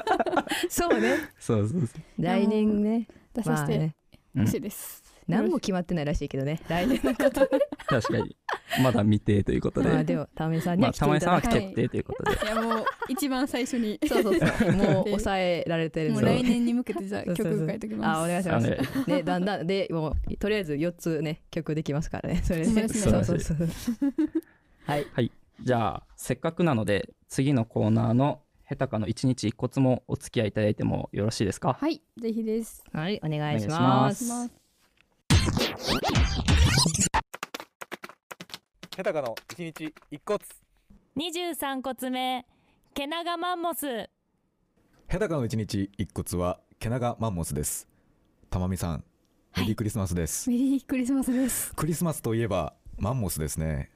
[0.68, 1.16] そうね。
[1.38, 2.22] そうそうそう。
[2.22, 3.08] 来年ね。
[3.34, 3.94] 出させてまあね。
[4.44, 6.60] ほしいです、何も決まってないらしいけどね。
[6.68, 7.48] 来年のこと。
[7.86, 8.36] 確かに。
[8.82, 9.88] まだ未定ということで。
[9.88, 12.32] まあでも田上さんにまあは来ていただきたい玉井さんは決定ということで。
[12.32, 12.46] い。
[12.46, 14.72] やもう一番最初にそうそうそう。
[14.72, 17.54] もう抑えられてるもう来年に向けてじゃあそうそうそう。
[17.54, 22.40] 曲書いておきますあお願いしますねだんだんでもうとりあえず4つね曲できますからね。
[22.44, 22.60] そそ
[23.18, 23.68] うそうそう
[24.84, 25.06] はい。
[25.12, 25.30] はい。
[25.62, 28.41] じゃあせっかくなので次のコーナーの
[28.72, 31.76] ヘタカの一日一骨もお付き合いいただいてもよろしいですか？
[31.78, 32.82] はいぜひです。
[32.90, 34.50] はいお願いします。
[38.96, 40.40] ヘタカの一日一骨。
[41.18, 42.46] 23骨目
[42.94, 44.08] ケナガマンモス。
[45.06, 47.86] ヘタカの一日一骨はケナガマンモスです。
[48.48, 49.04] たまみさん
[49.54, 51.74] メリークリスマスです、メリークリスマスです。
[51.74, 53.90] クリスマスといえばマンモスですね。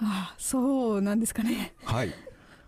[0.00, 1.74] あそうなんですかね。
[1.84, 2.12] はい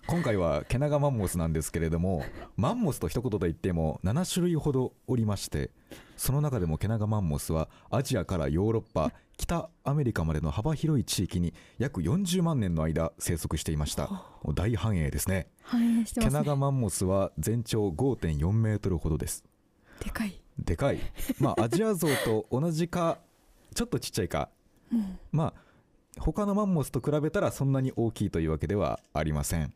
[0.09, 2.25] 今回はケナガマンモスなんですけれども
[2.57, 5.71] マンモスと一言で言っても7種類ほどおりまして
[6.17, 14.11] その中でもケナガマンモスはアジアからヨーロッパ北アメリカまでの幅広い地域に約40万年の間生息していました。
[14.45, 15.47] 大繁栄ですね。
[15.63, 16.41] 反映してますね。
[16.41, 19.45] ケナガマンモスは全長5.4メートルほどです。
[20.03, 20.41] でかい。
[20.59, 20.99] でかい。
[21.39, 23.19] まあアジアゾウと同じか
[23.75, 24.49] ちょっとちっちゃいか。
[24.93, 25.19] うん。
[25.31, 25.68] まあ
[26.21, 29.73] 他のマンモスと比べたらそんなに大きいというわけではありません。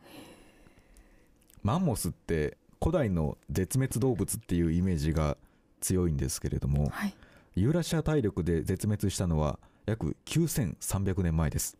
[1.62, 5.36] マンモスって古代の絶滅動物っていうイメージが
[5.80, 7.14] 強いんですけれども、はい。
[7.54, 11.76] ユーラシア大陸で絶滅したのは約9300年前です。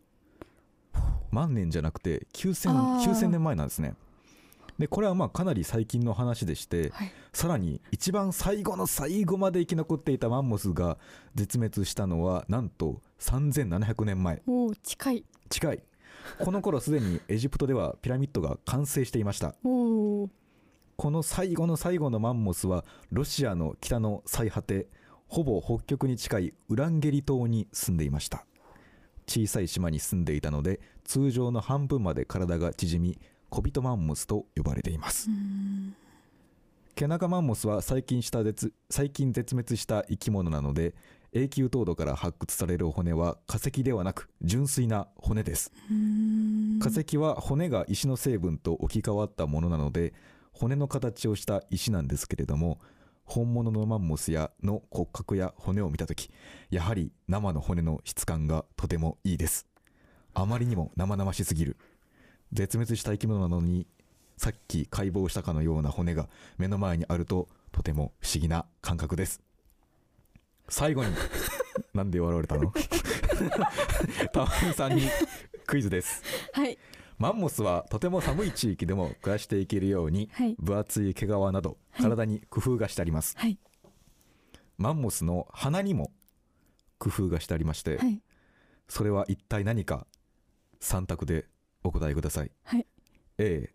[1.30, 3.10] 万年じゃなくて9000あー。
[3.10, 3.94] 9000年前なんですね。
[4.78, 6.92] でこれはまあかなり最近の話でして、
[7.32, 10.98] さらに一番最後の最後まで生き残っていたマンモスが
[11.34, 14.42] 絶滅したのはなんと3700年前。
[14.46, 15.24] おお近い。
[15.48, 15.82] 近い。
[16.38, 19.54] この頃すでにエジプトではピラミッドが完成していました。
[19.64, 20.30] おお
[20.96, 24.86] この最後の最後のマンモスはロシアの北の最果て
[25.26, 28.44] ほぼ北極に近いウランゲリ島に住んでいました。
[29.26, 35.28] 小さい島に住んでいたので通常の半分まで体が縮み小人マンモスと呼ばれています。
[36.94, 40.94] ケナガマンモスは最近した絶最近絶滅した生き物なので
[41.34, 45.72] 永久凍土から発掘される骨は化石ではなく純粋な骨です。
[46.78, 50.12] 化石は骨が石の成分と置き換わったものなので
[50.52, 52.80] 骨の形をした石なんですけれども
[53.24, 56.28] 本物のマンモスやの骨格や骨を見た時
[56.70, 59.66] やはり生の骨の質感がとてもいいです。
[60.34, 61.78] あまりにも生々しすぎる。
[62.52, 63.86] 絶滅した生き物なのに
[64.36, 69.40] さっき解剖したかのような骨が目の前にあるととても不思議な感覚です
[70.68, 71.12] 最後に。
[71.94, 72.72] なんで笑われたの？
[74.32, 75.02] たまみさんに
[75.66, 76.22] クイズです。
[76.52, 76.78] はい。
[77.18, 80.56] マンモスはとても寒い地域でも暮らしていけるように、はい。
[80.58, 83.58] 分厚い毛皮など体に工夫がしてあります、はい。
[84.78, 86.10] マンモスの鼻にも
[86.98, 88.20] 工夫がしてありまして、はい。
[88.88, 90.06] それは一体何か
[90.80, 91.46] ？3択で
[91.84, 92.50] お答えください。
[93.38, 93.72] A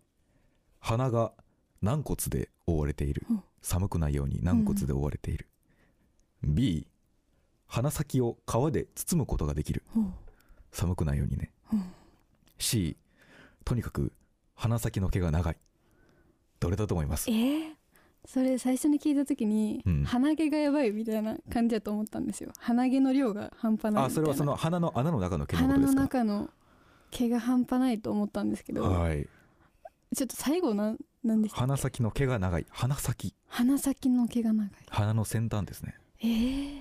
[0.80, 1.32] 鼻が
[1.80, 3.26] 軟骨で覆われている。
[3.60, 5.48] 寒くないように軟骨で覆われている、
[6.42, 6.86] B
[7.66, 9.82] 鼻先を皮で包むことができる。
[10.72, 11.52] 寒くないようにね。
[12.58, 12.96] C
[13.64, 14.12] とにかく
[14.54, 15.56] 鼻先の毛が長い。
[16.60, 17.30] どれだと思います？
[17.30, 17.70] えー、
[18.26, 20.04] それ最初に聞いた時に、うん。
[20.04, 22.52] 鼻毛がやばいみたいな感じだと思ったんですよ。
[22.58, 26.02] 鼻毛の量が半端ないあそれはその鼻の穴の中の毛のこ鼻のとですか？
[26.02, 26.50] 中の
[27.10, 29.28] 毛が半端ないと思ったんですけど、はい。
[30.16, 32.66] ちょっと最後なんなんでした鼻先の毛が長い。
[32.70, 33.34] 鼻先。
[33.46, 34.70] 鼻先の毛が長い。
[34.88, 36.80] 鼻の先端ですねえー、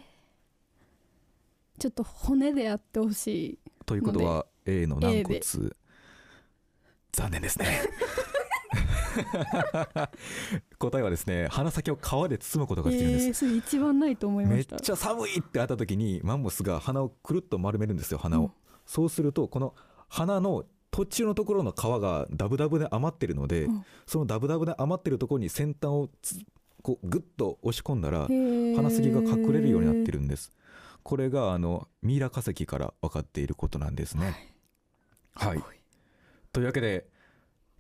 [1.80, 5.40] ちょっと骨であってほしいということは A の軟骨。
[5.40, 5.42] で。
[7.12, 7.82] 残念ですね。
[10.78, 18.52] 答えはですね鼻先を皮で包むことができるんです、えー、それ一番ないと思いまめっしたちゃ寒いってあった時にマンモスが鼻をくるっと丸めるんですよ鼻を、
[18.86, 19.74] そうするとこの
[20.08, 23.86] 鼻の途中のところの皮がダブダブで余ってるので、うん。
[24.06, 26.40] そのダブダブで余ってるところに先端をつ
[26.88, 28.76] こうグッと押し込んだらー。
[28.78, 30.54] 鼻筋が隠れるようになってるんです。
[31.04, 34.54] これがあのミイラ化石から分かっていることなんですね。
[35.36, 35.62] はい、
[36.54, 37.10] というわけで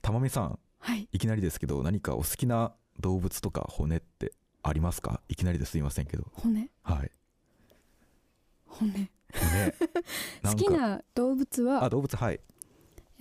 [0.01, 5.21] 玉美さん、はい、きなりですけど何かお好きな動物とか骨ってありますか？
[5.29, 6.25] いきなりですいませんけど。
[6.33, 6.69] 骨？
[6.83, 7.11] はい。
[8.65, 8.91] 骨。
[8.91, 9.75] 骨。
[10.43, 11.85] 好きな動物は？
[11.85, 12.41] あ動物はい。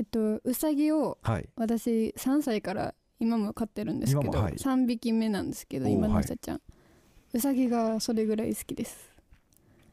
[0.01, 1.49] えっとウサギをはい。
[1.55, 4.55] 私3歳から今も飼ってるんですけど、はい。
[4.55, 6.61] 3匹目なんですけど今のさちゃん、
[7.33, 9.11] ウサギがそれぐらい好きです。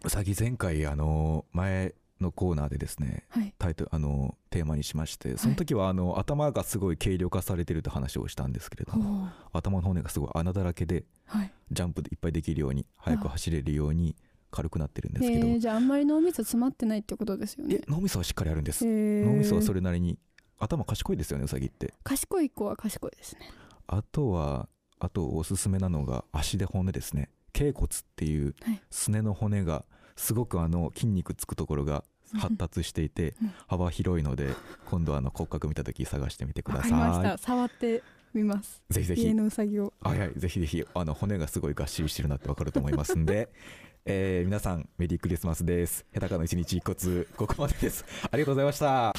[0.03, 3.53] うさぎ前回あの前のコーナーでですね、はい。
[3.57, 11.51] タイトルあのテーマにしましてその時はあの、頭がすごい軽量化されてるって話をしたんですけれども頭の骨がすごい穴だらけで、はい。
[11.71, 14.15] ジャンプでいっぱいできるように速く走れるように
[14.51, 17.81] 軽くなってるんですけど、えー、じゃああんまり脳みそ詰まってないってことですよね。
[17.87, 20.19] 脳みそはしっかりあるんです、脳みそはそれなりに
[20.63, 21.93] 頭賢いですよねうさぎって。
[22.03, 23.41] 賢い子は賢いですね。
[23.87, 24.67] あとは
[24.99, 27.29] あとおすすめなのが足で骨ですね。
[27.51, 28.81] 頸骨っていうはい。
[28.89, 32.03] すねの骨がすごくあの筋肉つくところが
[32.37, 33.53] 発達していてうん。
[33.67, 34.53] 幅広いので
[34.85, 38.81] 今度あの骨格見た時探してみてくわださ触ってみます。
[38.89, 39.23] ぜひぜひ。
[39.23, 39.93] 家のウサギを。
[40.05, 40.31] いはいはい。
[40.35, 43.49] ぜひぜひあの骨がすごいがっしりしてるなってわかると思いますんで。
[44.05, 46.05] えー皆さんメリークリスマスです。
[46.11, 48.03] ヘタカの一日一骨ここまでです。
[48.29, 49.13] ありがとうございました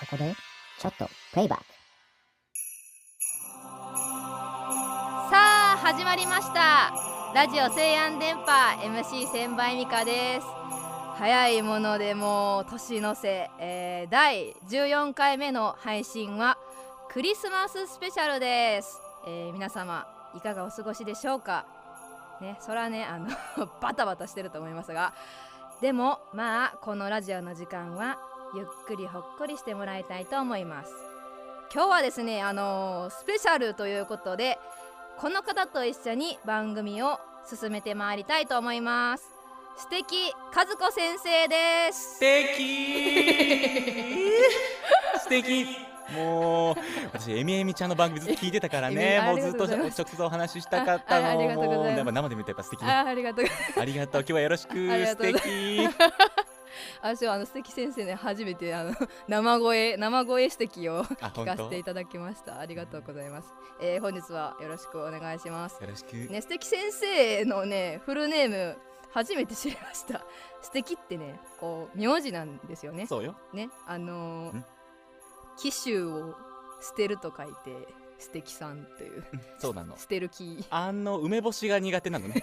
[0.00, 0.34] ここで
[0.78, 1.64] ちょっとプレイバック。
[5.30, 6.92] さあ始まりました。
[7.34, 8.42] ラジオ西安電波
[8.82, 10.46] MC 千倍美香です。
[11.18, 16.56] 早いものでもう年の瀬、えー第14回目の配信は
[17.10, 21.66] クリスマススペシャルです、えー皆様いかがお過ごしでしょうか？
[22.40, 23.28] ねそれはねあの
[23.82, 25.12] バタバタしてると思いますが。
[25.82, 28.18] でもまあこのラジオの時間は
[28.54, 30.92] ゆっくりほっこりしてもらいたいと思います。
[31.72, 34.58] 今日はですねあのースペシャルということで
[35.18, 39.24] この方と一緒に番組を進めてまいりたいと思います。
[39.76, 42.14] 素敵和子先生です。
[42.14, 43.30] 素敵。
[45.22, 45.66] 素敵。
[46.14, 46.74] もう
[47.12, 49.20] 私エミエミちゃんの番組ずっと聞いてたからね。
[49.24, 52.04] もうずっと直接お話ししたかったのああありがとうございます。
[52.04, 53.44] もう生で見るとやっぱ素敵ねあありがとう
[53.78, 55.88] ありがとう今日はよろしく素敵
[57.02, 58.94] 私はあの素敵先生ね初めてあの
[59.28, 62.58] 生声生声指摘をあ聞かせていただきました。
[62.58, 63.48] ありがとうございます、
[63.80, 65.82] えー本日はよろしくお願いします。
[65.82, 66.14] よろしく。
[66.14, 68.78] ね素敵先生のねフルネーム
[69.12, 70.24] 初めて知りました。
[70.62, 73.06] 素敵ってねこう名字なんですよね。
[73.06, 73.34] そうよ。
[73.52, 74.62] ねあのー
[75.56, 76.34] 紀州を
[76.80, 77.86] 捨てると書いて
[78.18, 79.24] 素敵さんという。
[79.58, 79.96] そうなの。
[79.98, 82.42] 捨てる木あの梅干しが苦手なのね。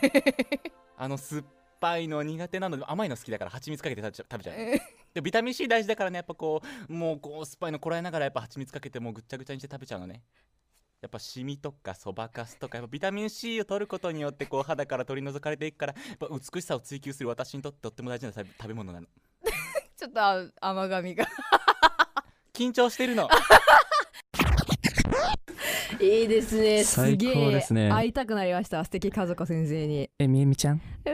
[0.97, 1.43] あの酸っ
[1.79, 4.81] ぱいの苦手なので甘いの好きだから蜂蜜かけて食べちゃうえ
[5.13, 10.21] でビタミン C 大事だからねやっぱこうもうこう酸っぱいのこらえながらやっぱ蜂蜜かけてもうぐっちゃぐちゃにして食べちゃうのね。
[10.99, 19.07] やっぱシミとかそばかすとかやっぱビタミン C を取ることによってこう肌から取り除かれていくからやっぱ美しさを追求する私にとってとっても大事な食べ物なの。
[19.95, 21.27] ちょっとあ甘噛みが。
[22.53, 23.29] 緊張してるの
[26.01, 26.83] いいですね。
[26.83, 27.89] す最げえ高ですね。
[27.89, 28.83] 会いたくなりました。
[28.83, 30.09] 素敵和子先生に。
[30.19, 30.81] えみえみちゃん？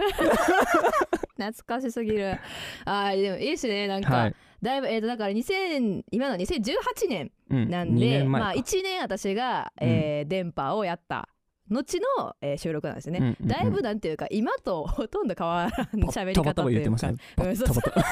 [1.38, 2.38] 懐かしすぎる。
[2.86, 3.88] あーでもいいですね。
[3.88, 4.36] なんか、はい。
[4.62, 6.74] だいぶえー、とだから2000今の2018
[7.10, 7.70] 年うん。
[7.70, 8.48] なん2で、年前か。
[8.48, 11.28] まあ1年私が、えー電波をやった
[11.70, 13.48] 後の、えー収録なんですね、うんうんうん。
[13.48, 17.76] だいぶなんていうか今と ほとんど変わらん喋り方バタバタっていうか言ってましたねうんそうそう。
[17.76, 18.06] バタバ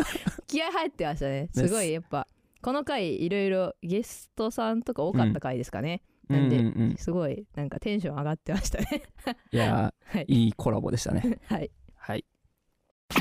[0.46, 1.42] 気合入ってましたね。
[1.42, 2.26] ですすごいやっぱ
[2.60, 6.96] この回いろいろゲストさんとか多かった回ですかね、なんで、うんうんうん。
[6.96, 9.02] すごいなんかテンション上がってましたね。
[9.52, 10.48] いやー、 い。
[10.48, 11.38] いコラボでしたね。
[11.46, 11.70] はい。
[11.96, 12.24] はい。
[13.10, 13.20] は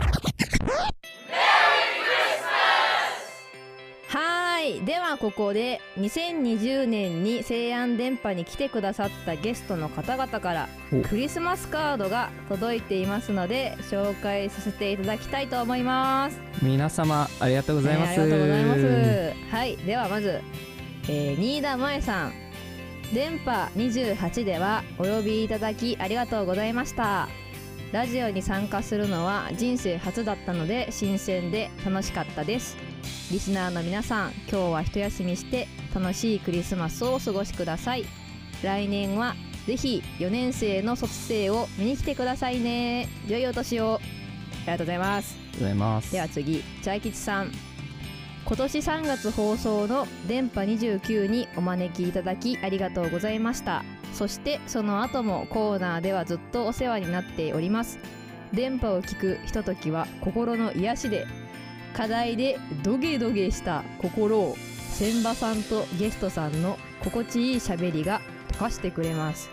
[4.14, 4.84] ーはい。
[4.86, 11.02] ではここで2020年に西安電波に来てくださったゲストの方々からお。
[11.02, 16.40] クリスマスカードが届いていますので紹介させていただきたいと思います。
[16.62, 19.34] 皆様ありがとうございます、ねありがとうございます。
[19.52, 19.78] はい。
[19.78, 20.42] ではまず、
[21.10, 22.47] えー新田萌さん
[23.14, 27.30] 電波28ではお呼びいただきありがとうございました。
[27.94, 32.76] ラジオに参加するのは人生初だったので新鮮で楽しかったです。
[33.32, 38.06] リスナーの皆さん今日は一休みして楽しいクリスマスをお過ごしください。
[38.62, 39.36] 来年は
[39.66, 43.08] ぜひ4年生の卒生を見に来てくださいね。
[43.28, 44.02] 良いお年を。
[44.66, 45.38] ありがとうございます。
[45.38, 46.12] ありがとうございます。
[46.12, 47.52] では次茶吉さん
[48.48, 53.84] 今年3月放送の「電波29」にお招きいただきありがとうございました。
[54.14, 58.00] そしてその後もコーナーではずっとお世話になっております。
[58.54, 61.28] 電波を聞くひとときは心の癒しで
[61.94, 64.56] 課題でドゲドゲした心を
[64.94, 68.22] 千葉さんとゲストさんの心地いい喋りが
[68.54, 69.50] 溶かしてくれます、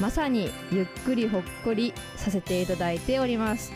[0.00, 3.72] まさにゆっくりほっこりさせていただいております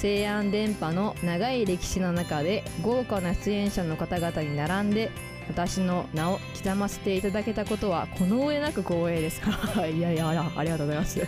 [0.00, 5.10] 西安電波の長い歴史の中で豪華な出演者の方々に並んで
[5.46, 9.42] 私の名を刻ませていただけたことはこの上なく光栄です
[9.76, 11.20] いやいやありがとうございます、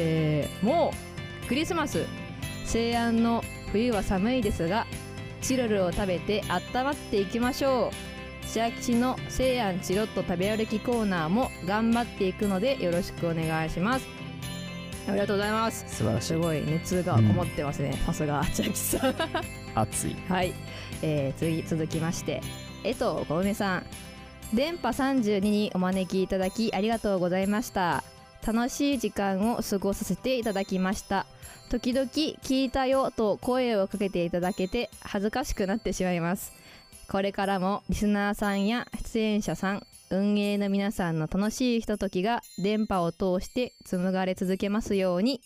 [0.00, 0.92] えーも
[1.44, 2.04] うクリスマス
[2.64, 4.88] 西安の冬は寒いですが
[5.40, 8.16] チロルを食べて温まっていきましょう。
[8.48, 14.15] 千秋の西安チロッと食べ歩きコーナーも頑張っていくのでよろしくお願いします。
[15.08, 15.84] ありがとうございます。
[15.88, 16.26] 素晴らしい。
[16.28, 19.14] すごい熱がこもってますね、さすが千秋さん。
[19.74, 20.16] 熱い。
[20.28, 20.52] はい、
[21.02, 22.40] えー、次続きまして
[22.84, 23.86] 江藤小梅さん。
[24.54, 28.04] 電波32にお招きいただきありがとうございました。
[28.46, 31.26] 楽しい時間を過ごさせていただきました。
[31.68, 36.52] 時々聞いたよと声をかけていただけて恥ずかしくなってしまいます。
[37.08, 45.40] これからもリスナーさんや出演者さん運営の皆さんの楽しいひとときが電波を通して紡がれ続けますように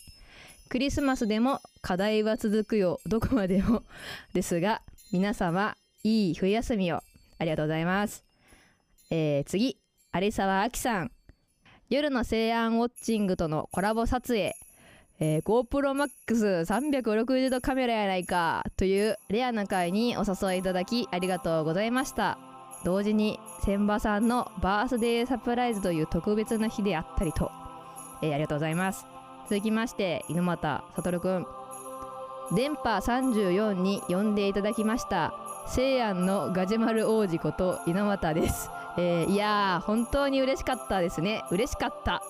[0.69, 3.83] クリスマスでも課題は続くよどこまでも
[4.33, 4.81] ですが
[5.11, 7.01] 皆様いい冬休みを。
[7.37, 8.23] ありがとうございます、
[9.09, 9.77] えー、次
[10.13, 11.11] 有沢亜紀さん。
[11.89, 14.55] 夜の西安ウォッチングとのコラボ撮影。
[15.19, 22.50] えー、GoProMax360 度カメラやないかというレアな回にお誘いいただきありがとうございました。
[22.83, 27.51] 同時に千葉さんのバースデーサプライズという特別な日であったりと、
[28.21, 29.05] えーありがとうございます。
[29.49, 31.45] 続きまして猪俣悟くん
[32.55, 35.33] 電波34に呼んでいただきました
[35.67, 41.43] 西安のガジュマル王子こと猪俣です、えーいやー本当に嬉しかったですね。
[41.51, 42.21] 嬉しかった。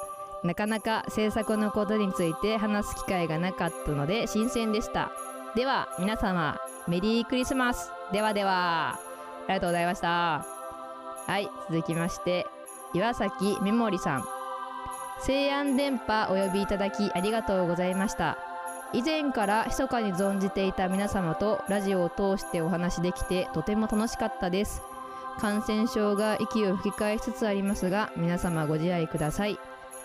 [0.43, 5.11] なかなか制作のことについて話す機会がなかったので新鮮でした。
[5.55, 7.91] では皆様メリークリスマス。
[8.11, 9.10] ではでは。
[9.47, 10.45] ありがとうございました。
[11.27, 12.47] はい続きまして
[12.93, 14.25] 岩崎メモリさん。
[15.21, 18.37] 西安電波お呼びいただきありがとうございました。
[18.93, 24.81] 以前から密かに存じていた皆様とラジオを通してお話できてとても楽しかったです。
[25.39, 29.57] 感染症が息を吹き返しつつありますが皆様ご自愛ください。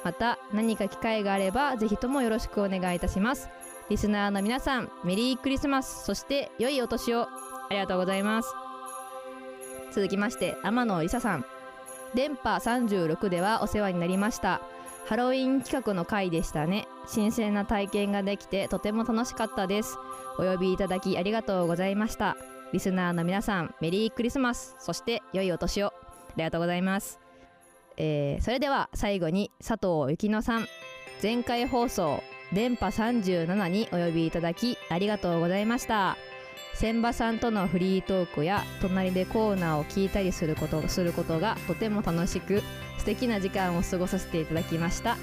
[0.04, 3.48] また何か機会があればぜひともよろしくお願いいたします。
[3.88, 6.04] リスナーの皆さんメリークリスマス。
[6.04, 7.22] そして良いお年を。
[7.22, 7.28] あ
[7.70, 8.54] りがとうございます。
[9.92, 11.44] 続きまして天野伊佐さん。
[12.14, 14.60] 電波36ではお世話になりました。
[15.06, 16.88] ハロウィン企画の回でしたね。
[17.06, 19.98] 新鮮な体験ができてとても楽しかったです。
[20.38, 22.36] お呼びいただきありがとうございました。
[22.72, 24.74] リスナーの皆さんメリークリスマス。
[24.78, 25.86] そして良いお年を。
[25.86, 25.92] あ
[26.36, 27.20] りがとうございます。
[27.96, 30.66] えーそれでは最後に佐藤幸乃さん。
[31.22, 32.22] 前回放送
[32.52, 36.16] 電波37にお呼びいただきありがとうございました。
[36.74, 42.62] 千葉さんとのフリートークや隣でコーナーを聞いたりすることすることがとても楽しく
[42.98, 45.16] 素敵な時間を過ごさせていただきました。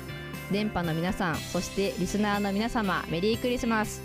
[0.52, 4.02] 電波の皆さんそしてリスナーの皆様メリークリスマス。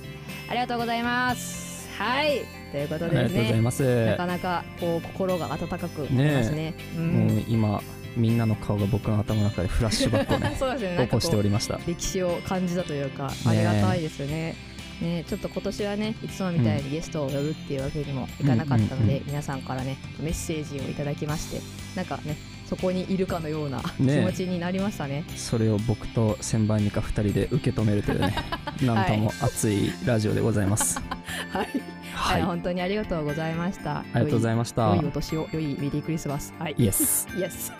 [0.48, 1.88] ありがとうございます。
[1.98, 2.42] はい。
[2.70, 4.06] ということでねありがとうございます。
[4.06, 6.74] なかなかこう心が温かくなりますね。
[6.96, 7.80] うん今
[8.16, 10.38] みんなの顔が僕の頭の中でフラッシュバックを
[10.74, 11.04] ね ね。
[11.06, 11.80] 起こしておりました。
[11.86, 14.54] 歴史を感じたというかありがたいですよね
[15.00, 21.60] ねちょっと今年はねいつもみたいにゲストを呼ぶっていうわけにもいかなかったので、皆さんからねメッセージをいただきまして
[21.96, 22.36] なんかね
[22.68, 25.24] そこにいるかのような気ね持ちになりましたね。
[25.36, 28.34] それを僕と千倍美香2人で受け止めるというね
[28.82, 31.00] なんとも熱いラジオでございます、
[31.50, 31.68] はい、
[32.12, 34.00] はい、本当にありがとうございました。
[34.00, 34.94] ありがとうございました。
[34.94, 36.52] 良いお年を良いメリークリスマス。
[36.58, 36.74] はい。
[36.76, 37.76] イエスイエスこ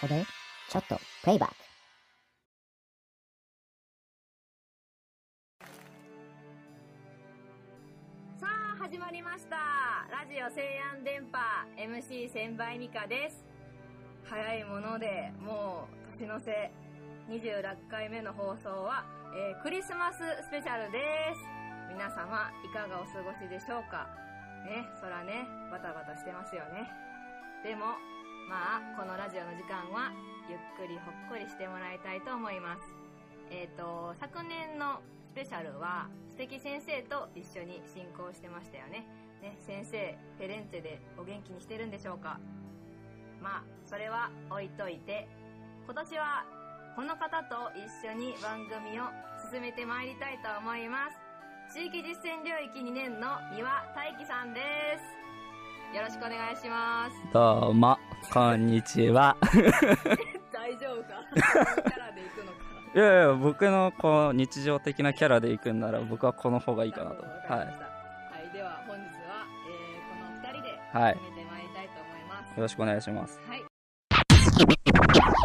[0.00, 0.24] こで
[0.70, 1.63] ちょっとプレイバック
[10.44, 10.60] オ西
[10.92, 11.40] 安電波
[11.72, 13.40] MC 千倍美香です。
[14.28, 16.70] 早いものでもう年の瀬
[17.32, 21.40] 26回目の放送は、えークリスマススペシャルです。
[21.88, 24.04] 皆様いかがお過ごしでしょうか？
[24.68, 26.92] ねそらねバタバタしてますよね。
[27.64, 27.96] でも
[28.44, 30.12] まあこのラジオの時間は
[30.52, 32.82] ゆっくりほっこりしてもらいたいと思います。
[33.48, 35.00] えっ、と昨年の
[35.32, 39.23] スペシャルは素敵先生と一緒に進行してましたよね。
[39.44, 42.38] ね先生フェレンツェでお元気にしてるんでしょうか？
[43.42, 45.28] まあそれは置いといて
[45.84, 46.44] 今年は
[46.96, 49.04] この方と一緒に番組を
[49.52, 51.76] 進めてまいりたいと思います。
[51.76, 54.60] 地域実践領域2年の三輪大樹さんで
[54.98, 55.96] す。
[55.96, 57.16] よろしくお願いします。
[57.32, 57.98] どうも、
[58.32, 59.36] こんにちは。
[60.52, 61.22] 大丈夫か？
[61.34, 62.58] キャラで行くのか？
[62.94, 67.22] いやいや、僕のこう日常的なキャラで行くんなら僕はこの方がいいかなと。
[67.22, 67.83] ははい
[70.94, 71.14] はい。
[71.14, 72.54] 進めてまいりたいと思います。
[72.54, 72.56] い。
[72.56, 73.40] よろしくお願いします。
[73.48, 73.64] はい。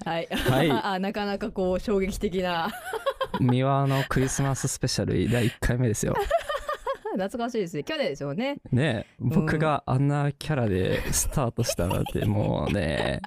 [0.06, 0.72] はい、はい。
[0.86, 2.70] あなかなかこう衝撃的な。
[3.40, 6.16] 三輪のクリスマススペシャル第1回目ですよ。
[7.18, 7.84] 懐かしいですね。
[7.84, 8.58] 去年ですよね。
[8.72, 13.20] ねえ、僕があんなキャラでスタートしたなんてもうね、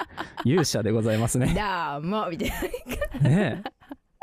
[0.45, 1.53] 勇者でございますね。
[1.53, 2.51] だーもみたい
[3.21, 3.63] なね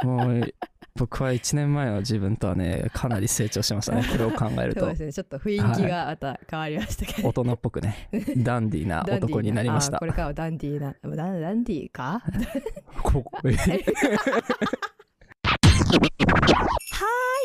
[0.02, 0.54] え、もう
[1.00, 4.04] 僕は1年前の自分とはね、かなり成長しましたね。
[4.12, 4.96] これを考えるとそうで。
[4.98, 10.06] すねちょっど雰囲気がまた変わりましたけど、大人っぽくね、ダンディーな ダンディー男になりましたこ。
[10.06, 12.22] れからはダンディーなダンダンディーか？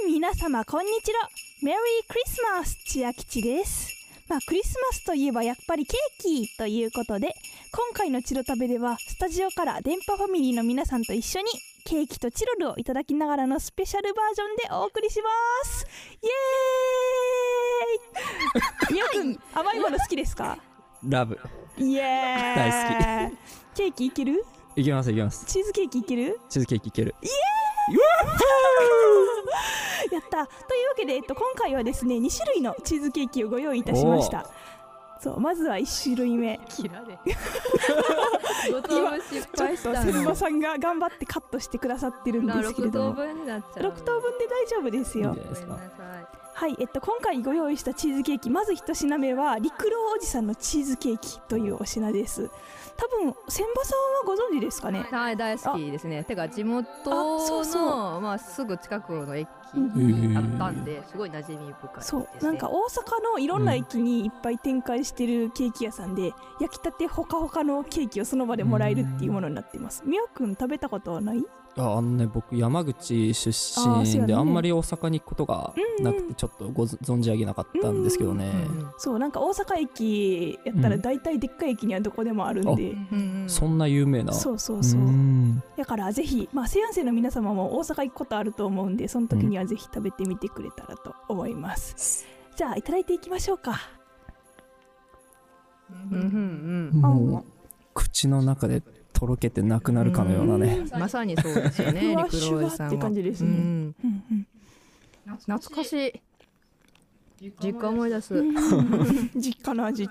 [0.06, 1.28] い、皆様、こんにちは。
[1.62, 1.80] メリー
[2.12, 3.94] クリスマス、千秋吉です。
[4.28, 7.34] まあ、クリスマスといえばやっぱりケーキということで、
[7.76, 11.46] 今回のチロ食べでは、スタジオから電波ファミリーの皆さんと一緒に、
[11.84, 15.28] ケーキとチロルをいただきながらのスペシャルバージョンでお送りしま
[15.68, 15.84] す。
[16.22, 20.56] イエーイみやくん、甘いもの好きですか？
[21.02, 21.36] ラブ。
[21.76, 22.70] イエーイ大
[23.28, 23.32] 好
[23.74, 23.76] き。
[23.76, 24.44] ケーキいける？
[24.76, 25.44] いきますいきます。
[25.46, 26.38] チーズケーキいける？
[26.48, 27.16] チーズケーキいける。
[27.22, 27.32] イエー
[30.12, 34.48] イやったというわけで、えっと、今回はですね2種類のチーズケーキをご用意いたしました
[35.24, 36.60] そうまずは1種類目。
[36.68, 37.34] キラで今
[38.78, 45.34] 5等分失敗したちょっと千葉のさんが頑張ってカットしてくださってるんですけれ6等ども分になっちゃう6等分で大丈夫ですよ。
[46.56, 52.50] はい、えっと、今回ご用意したチーズケーキまず一品目は陸路おじさんのチーズケーキというお品です
[52.96, 55.06] 多分千葉さんはご存知ですかね？
[55.10, 56.24] はい大好きですね。
[56.24, 58.20] てか地元のあそうそう。
[58.20, 70.02] まあ、すぐ近くの駅うんあったんですごい馴染み深いです、ね、そうなんか大阪のいろんな駅にいっぱい展開してるケーキ屋さんで、焼きたてほかほかのケーキをその場でもらえるっていうものになっています。
[70.06, 71.44] みやくん食べたことはない？
[71.76, 78.52] ああのね僕山口出身であんまり大阪に行くことがなくてちょっとご存存じ上げなかったんですけどね、
[78.98, 82.34] そうなんか大阪駅やったら大体でっかい駅にはどこで。
[82.34, 82.96] もあるんで、
[83.46, 84.32] そんな有名な。
[84.32, 85.00] そうそうそう。
[85.76, 93.78] だからぜひまあ西安生の皆様も大阪行くことあると思うんでその時にはぜひ食べてみてくれたらと思います、じゃあいただいていきましょうか。
[96.10, 96.90] うん。
[96.92, 97.44] もう
[97.94, 98.82] 口の中で
[99.14, 103.48] とろけてなくなるかのようなね、まさにそうですよね 陸路おじさんって感じですね。
[103.50, 103.94] うん。
[105.46, 106.20] 懐かしい。
[107.62, 108.42] 実家思い出す。
[109.36, 110.08] 実家の味。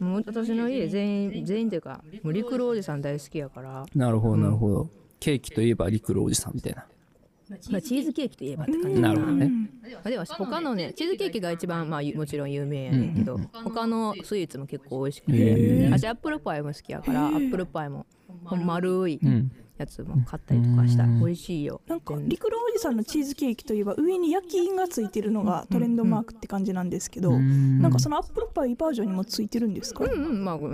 [0.00, 3.86] もう私の家全員全員っていうかもう陸路おじさん大好きやから。
[3.94, 4.90] なるほどなるほど、
[5.20, 6.86] ケーキといえば陸路おじさんみたいな
[7.70, 8.36] まあ、チーズケーキ。
[8.36, 9.12] といえばって感じな。
[9.12, 9.50] るほどね。
[9.82, 18.06] まあ、でも他のねチーズケーキが一番、まあ、ゆもちろん有名やねんけど、他のスイーツも結構美味しくへてー私アップルパイも好きやからアップルパイも
[18.44, 19.50] ほんま丸いうん。
[19.78, 30.44] やつも買ったりとかした、美味しいよなんか陸路おじさんのチーズケーキといえば上に焼き印がついてるのがトレンドマークって感じなんですけど、なんかそのアップルパイバージョンにもついてるんですか、うんうん。
[30.44, 30.68] まあご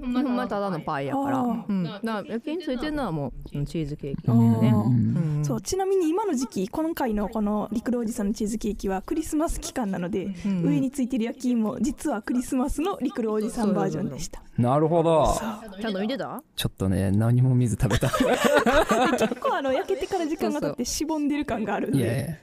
[0.00, 1.06] ほんまただのパイ。
[1.06, 10.62] やから、うん、だから焼きについてるのはもううんチーズケーキだあよね、ーそうちなみに今の時期今回のこの陸路おじさんのチーズケーキはクリスマス期間なので、ん。
[10.64, 14.42] 上についてる焼き印も実はクリスマスの陸路おじさんバージョンでした。
[14.56, 15.34] なるほど。
[15.80, 16.42] ちゃんと見てた？
[16.56, 18.08] ちょっとね何も見ず食べた。
[18.08, 21.98] 結構あの焼けてから時間が経ってしぼんでる感があるんで。
[21.98, 22.36] いやいや。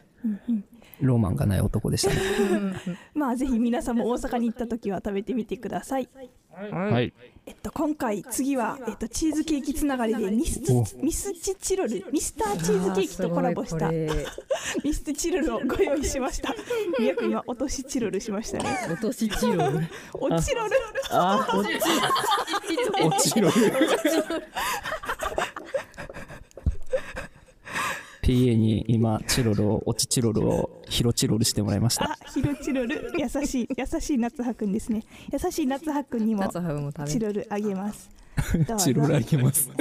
[1.02, 2.74] ロマンがない男でしたね。
[3.16, 6.10] まあぜひ皆さんも大阪に行った時は食べてみてください
[6.52, 7.14] はい。
[7.46, 10.86] えっと、今回次は、えっと、チーズケーキつながりでミスお。
[11.02, 13.90] ミスチチロルミスターチーズケーキとコラボした
[14.84, 16.54] ミスチチロルをご用意しました。
[17.00, 18.88] みやくん今落としチロルしましたね。
[18.92, 19.88] 落としチロル。
[20.14, 20.76] おチロル
[21.12, 21.80] あ落ち
[23.02, 23.50] 落ちろ
[28.30, 32.12] PA に今チロルを落ちチロルをヒロチロルしてもらいました。
[32.12, 33.12] あヒロチロル。
[33.18, 35.04] 優しい優しい夏葉くんですね。
[35.34, 38.12] 優しい夏葉くんにも夏葉も食べチロルあげます。
[38.78, 39.72] チロルあげます。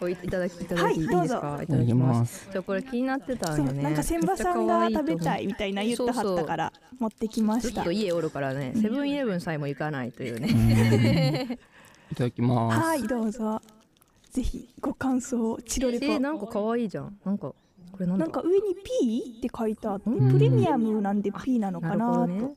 [0.00, 0.12] おい。
[0.12, 2.48] いただきいただき、はいい、いですかどうぞいただきいただきまます。
[2.50, 7.74] じゃこれ気になってたんよねなんか千葉さんが食べたいみたいな言ってはったから持ってきました。
[7.74, 11.58] ずっと家おるからねセブンイレブンさえも行かないというね。
[12.10, 12.80] いただきます。
[12.80, 13.62] はいどうぞ
[14.30, 17.18] ぜひご感想をチロレポえなんか可愛いじゃん。
[17.24, 17.52] なんか
[17.92, 18.26] これなんだ？
[18.26, 20.30] なんか上に P って書いてあってうん。
[20.30, 22.54] プレミアムなんで P なのかななるほどとね。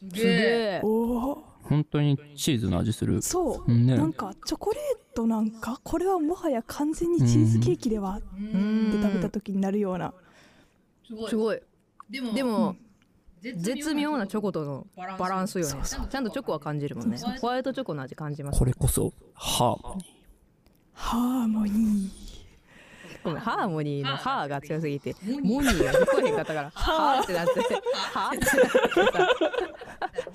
[0.00, 0.80] すげえ。
[0.84, 0.88] お
[1.30, 3.20] お本当にチーズの味する。
[3.20, 3.96] そう、ね。
[3.96, 8.26] なんかチョコレートなんかこれはもはや完全にチーズケーキではって
[9.02, 10.14] 食べた時になるような。
[11.28, 11.60] すごい。
[12.08, 12.76] でも
[13.42, 14.86] 絶妙なチョコとの
[15.18, 15.60] バランス。
[15.60, 15.74] よね。
[15.84, 17.18] ちゃんとチョコは感じるもんね。
[17.40, 18.58] ホワイトチョコの味感じます。
[18.58, 20.04] これこそハーモニ
[20.94, 22.10] ハーモニー。
[23.24, 25.14] ごめんハーモニーのハーが強すぎて。
[25.42, 25.84] モニー。
[25.84, 27.22] が聞こえへんかったから ハー。
[27.22, 27.60] ってなって
[27.92, 28.66] ハーってなって
[29.12, 29.30] さ。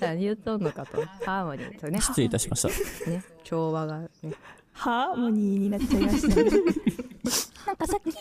[0.00, 1.04] 何言っとんのかと。
[1.24, 2.00] ハーモニーとね。
[2.00, 3.10] 失礼いたしました。
[3.10, 4.08] ね調和がね。
[4.72, 6.50] ハーモニーになっちゃいましたね
[7.66, 8.14] なんかさっき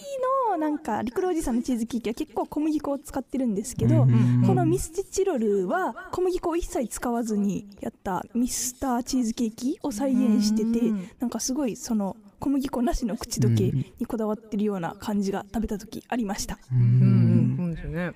[0.50, 16.58] のなんかリクロおじさんのチーズケーキは結構小麦粉を使ってるんですけど、うんこのミスチチロルは小麦粉を一切使わずにやったミスターチーズケーキを再現してて、なんかすごいその小麦粉なしの口どけにこだわってるような感じが食べた時ありました。
[16.72, 18.14] うんうんそうですね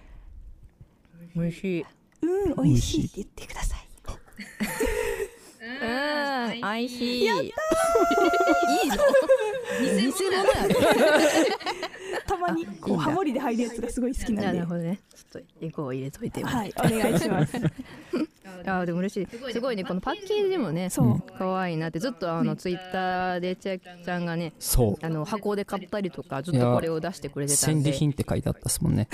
[1.36, 1.86] 美味しい。
[2.22, 3.88] うん美味しいって言ってください
[5.68, 7.26] うん美味しい。
[7.26, 7.48] やったー。
[8.84, 8.96] いいの
[10.00, 10.76] 偽物やね。
[12.26, 14.60] たまにこうハモリで入るやつがすごい好きなんで。
[14.60, 15.00] なるほどね。
[15.14, 17.58] ちょっとエコー入れといてはいお願いします。
[18.66, 19.52] あーでも嬉しい。
[19.52, 20.90] すごいねこのパッケージもね。
[20.90, 21.22] そう。
[21.38, 22.00] 可愛いなって。
[22.00, 25.06] ずっとあのツイッターで千秋ちゃんがねそう。
[25.06, 27.84] あの箱で買ったりとかずっとこれを出してくれてたんで。
[27.84, 29.08] 戦利品って書いてあったっすもんね。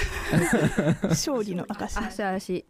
[1.09, 1.99] 勝利の証。
[1.99, 2.65] あしゃし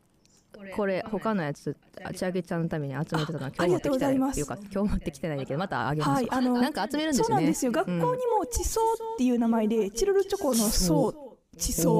[0.75, 6.09] これ他のやつあ千秋ちゃんのために集めてたの今日持ってきたよかった今日持ってきてないんだけどまたあげます。
[6.09, 6.27] わ、はい。
[6.29, 7.29] あのなんか集めるんですよね。
[7.29, 7.71] そうなんですよ。
[7.71, 11.93] 学校にも地層っていう名前でチロルチョコの層地層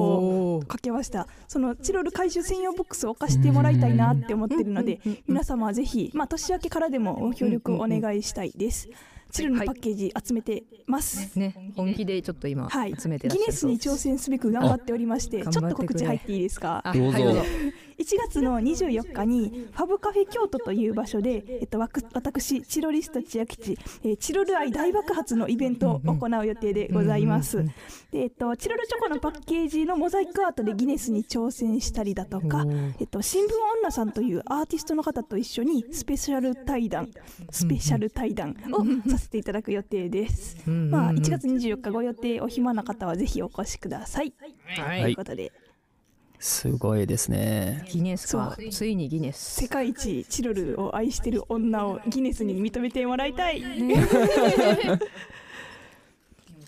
[0.56, 1.28] をかけました。
[1.46, 8.88] そのチロル回収専用ボックスを置かしてもらいたいなって思ってるので皆様ぜひまあ年明けからでもご協力お願いしたいです。
[9.30, 11.36] チロルのパッケージ集めてます。
[11.38, 11.72] ね。
[11.76, 12.94] 本気でちょっと今はい。
[12.96, 16.82] 集めてらっしゃるギネスに挑戦すべく頑張っておりましてあちょっと告知入っていいですか？
[16.94, 17.18] どうぞ
[17.98, 27.64] 1月の24日にファブカフェ京都という場所で、えっと、わく私チロリスト千秋吉、えーチロル愛大爆発のイベントを行う予定でございます、
[28.10, 32.64] でえっと、チロルチョコのパッケージのモザイクアートでギネスに挑戦したりだとか、
[32.98, 33.48] えっと、新聞
[33.80, 37.10] 女さんというアーティストの方と一緒にスペシャル対談
[37.50, 44.32] スペシャル対談をさせていただく予定です、まあ、1月24日ご予定お暇な方はぜひお越しください、
[44.66, 45.02] はい。
[45.02, 45.52] ということで
[46.44, 47.86] すごいですね。
[47.90, 48.54] ギネスか。
[48.70, 49.62] ついにギネス。
[49.62, 53.62] 世界一チロルを愛してる女をギネスに認めてもらいたい、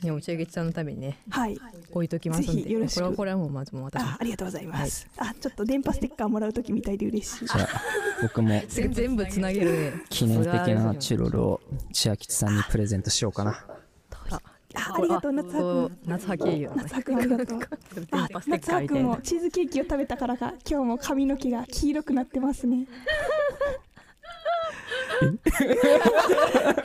[0.00, 1.58] でも千秋ちゃんのためにねはい。
[1.92, 3.00] 置いときますんぜひでよろしく。
[3.00, 4.02] これはこれはもうまずもう私。
[4.02, 7.46] あありがとうございます、あちょっと電波ステッカーもらうときみたいで嬉しい。
[7.46, 7.68] じゃあ
[8.22, 9.92] 僕も 全部つなげるね。
[10.08, 11.60] 記念的なチロルを
[11.92, 13.75] 千秋さんにプレゼントしようかな
[14.76, 15.98] あありがとう夏葉くん。
[16.06, 17.60] 夏葉経由夏葉くんありがとう。
[18.10, 22.86] あ夏葉くんもチーズケーキを食べたからか今日も髪の毛が黄色くなってますね。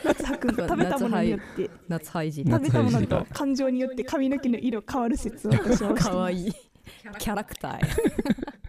[0.04, 6.54] 夏葉くん食べたものによって夏葉いじ食べたものと感情によって髪の毛の色変わる説を私はかわいい。
[7.20, 7.80] キャラクターや。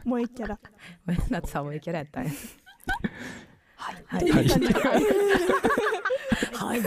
[0.05, 0.59] 萌えキャラ。
[1.31, 2.31] 夏葉萌えキャラやったんや。
[3.77, 4.21] はい。
[4.21, 4.75] という感じで。
[6.53, 6.83] はい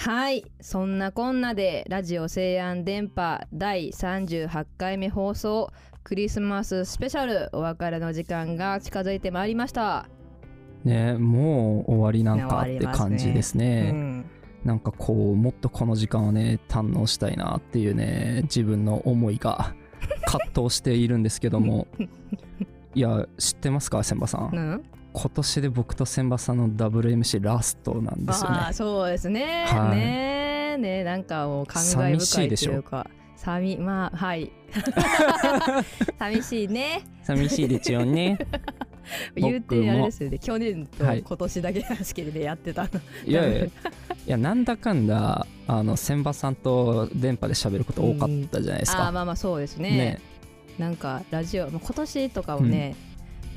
[0.00, 0.50] はい。
[0.62, 5.70] そんなこんなでラジオ西安電波第38回目放送
[6.04, 10.08] クリスマススペシャルお別れの時間が近づいてまいりました。
[10.84, 13.90] ねもう終わりなんかって感じですね。
[13.92, 14.24] うん
[14.64, 19.74] なんかこうもっとこの時間をね堪能したいなっていうね自分の思いが
[20.24, 21.86] 葛藤しているんですけども。
[22.94, 24.82] いや知ってますか千葉さん、うん？
[25.12, 28.56] 今年で僕と千葉さんの WMC ラストなんですよね。
[28.56, 29.96] ああそうですね、はい。
[29.96, 32.72] ねえねえなんかもう感慨深いといでしょ。
[32.72, 34.52] いうか寂まあはい。
[36.18, 37.02] 寂しいね。
[37.22, 38.38] 寂しいですよね。
[39.34, 40.38] 言うてあれですよね。
[40.38, 42.88] 去年とはい今年だけなんですけどねやってたの。
[43.26, 43.64] いやいや。
[43.64, 43.70] い
[44.26, 49.90] やなんだかんだあの千葉さんと電波で喋ること多かったじゃないですか、ああまあまあそうですね。
[49.90, 50.20] ね。
[50.78, 52.94] なんかラジオまあ今年とかもね、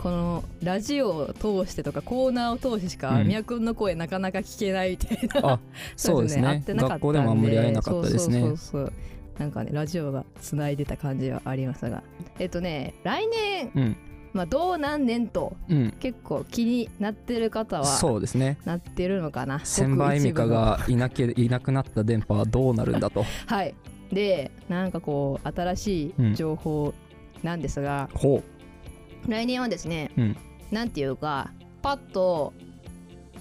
[0.04, 3.28] このラジオを通してとかコーナーを通してしか、うん。
[3.28, 5.60] みやくんの声なかなか聞けないみたいなあ
[5.96, 6.42] そうですね。
[6.44, 8.42] 会ってなかったん学校でもあんまり会えなかったですね。
[8.42, 8.58] そうそう。
[8.58, 8.94] そう
[9.40, 12.04] なんかねラジオがつないでた感じはありましたが。
[12.38, 13.98] えっとね来年、うん。
[14.34, 15.94] まあどう何年と、うん。
[16.02, 18.58] 結構気になってる方はそうですね。
[18.66, 19.62] なってるのかな。
[19.62, 23.24] 千葉恵美香がいなけ いなくなった電波はどうなるんだと。
[23.46, 23.74] はい。
[24.12, 26.94] でなんかこう新しい情報
[27.42, 28.44] なんですが、ほ
[29.28, 30.38] 来年はですね、ううん。
[30.72, 31.52] なんていうか
[31.82, 32.54] パッと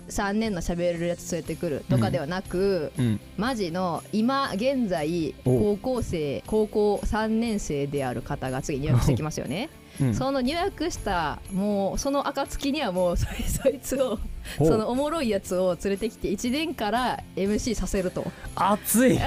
[0.09, 3.21] 3年の喋れるやつ連れてくるとかではなく、うん。
[3.37, 9.71] マジの今現在高お校生高校3年生である方が次入学してきますよね、
[10.01, 10.15] うん。
[10.15, 13.27] その入学したもうその暁にはもう そ
[13.69, 14.19] いつを
[14.59, 18.31] そのおもろいやつを連れてきて1年から MC させると。
[18.55, 19.19] 熱い。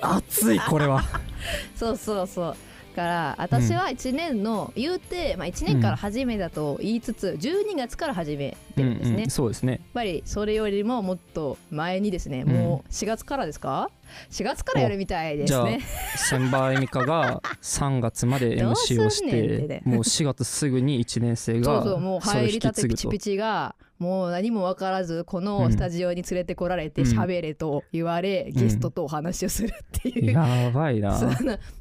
[0.00, 1.04] 熱いこれは。
[1.76, 2.56] そうそうそう
[3.00, 9.72] から私は1年の、言うて、まあ、1年から始めだと言いつつ、12月から始めてるんですね、うんうんそうですね。
[9.72, 12.52] やっぱりそれよりももっと前にですね、うん。
[12.52, 13.90] もう4月からですか
[14.30, 15.80] ？4月からやるみたいでじゃあすね
[16.16, 27.08] 千葉恵美香が 3月まで MC をしってもう4月すぐに1年生が そうそうもう入りたてピチピチがもう何も分からずこのスタジオに連れてこられてうん。
[27.08, 28.52] 喋れと言われ、ん。
[28.52, 31.14] ゲストとお話をするっていう、やばいな。
[31.16, 31.28] そ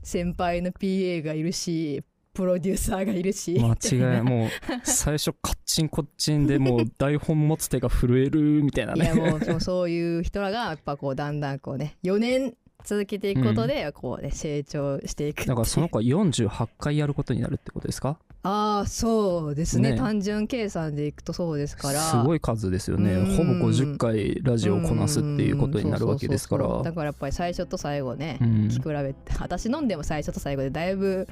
[0.03, 2.03] 先輩の PA がいるし
[2.33, 3.57] プロデューサーがいるし。
[3.57, 4.49] 間違いもう
[4.83, 12.53] 最初カッチンコッチンでもう台本持つ手が震えるみたいないねやもうそうそういう人らがやっぱこうだんだんこうね4年
[12.83, 18.19] 続けていくことでこうね、成長していくだからその子は48回やることになるってことですか？
[18.41, 19.91] ああそうですね。
[19.91, 19.97] ね。
[19.97, 21.99] 単純計算でいくとそうですから。
[21.99, 23.11] すごい数ですよね。
[23.13, 23.35] うん。
[23.35, 26.81] ほぼ50回ラジオをこなすっていうことになるわけですから。
[26.81, 28.47] だからやっぱり最初と最後ね、うん。
[28.67, 31.27] 聞き比べて私飲んでも最初と最後でだいぶ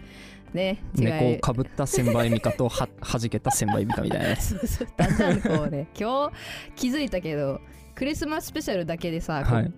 [0.53, 4.35] ね猫をかぶった千倍美香とは はじけた千倍美香みたいなね。
[4.35, 6.33] そうそうだんだんこうね 今日
[6.75, 7.61] 気づいたけど
[7.95, 9.71] クリスマススペシャルだけでさ、はい。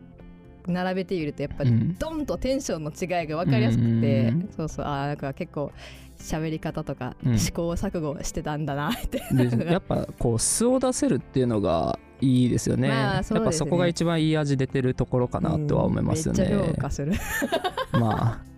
[0.68, 1.96] 並べてみるとやっぱうん。
[1.98, 4.50] ドンとテンションの違いが分かりやすくて、うん。
[4.56, 4.86] そうそう。
[4.86, 5.72] あーなんか結構
[6.20, 7.40] 喋り方とかうん。
[7.40, 13.28] 試行錯誤してたんだな って、でやっぱこう素を出せるっていうのがいいですよね,、まあね。
[13.30, 17.14] やっぱそこが一番いい味出てるところかなとは思いますよね、めっちゃ評価する。
[17.94, 18.50] まあ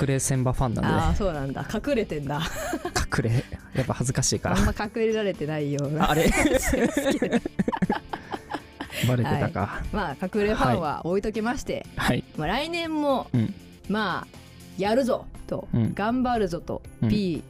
[0.00, 0.90] 隠れ千葉ファンなんで。
[0.90, 1.66] ああそうなんだ。
[1.72, 2.40] 隠れてんだ。
[3.16, 3.44] 隠れ。
[3.74, 4.56] やっぱ恥ずかしいから。
[4.56, 6.10] あんま隠れられてないような。
[6.10, 6.30] あれ？
[9.06, 9.60] バレてたか。
[9.66, 9.84] はい。
[9.92, 12.24] まあ隠れファンは置いときまして、はい。
[12.38, 13.54] まあ、来年も、うん。
[13.88, 14.43] まあ
[14.78, 15.94] やるぞと、うん。
[15.94, 17.08] 頑張るぞと、うん。
[17.08, 17.42] P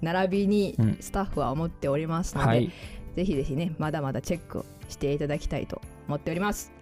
[0.00, 0.96] 並びにうん。
[1.00, 2.70] スタッフは思っておりますので、はい。
[3.16, 6.72] ぜひぜひねまだまだチェックをしていただきたいと思っております。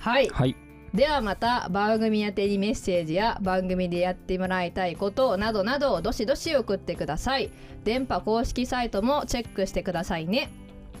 [0.00, 0.56] はい、はい。
[0.94, 7.50] ではまた番組宛てにメッセージや番組でやってもらいたいことなどなどどしどし送ってください。
[7.82, 10.50] 電波公式サイトもチェックしてくださいね、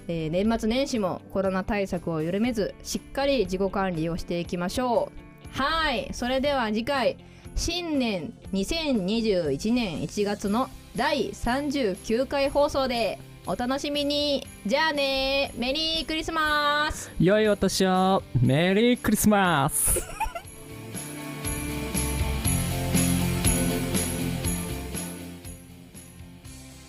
[0.08, 5.12] えー年末年始もコロナ対策を緩めずしっかり自己管理をしていきましょ
[5.54, 5.58] う。
[5.58, 6.08] はい。
[6.12, 7.16] それでは次回
[7.56, 13.18] 新年2021年1月の第39回放送で。
[13.46, 14.46] お楽しみに。
[14.66, 15.52] じゃあね。
[15.56, 17.12] メリークリスマス。
[17.20, 18.22] 良いお年を。
[18.40, 20.23] メリークリスマス。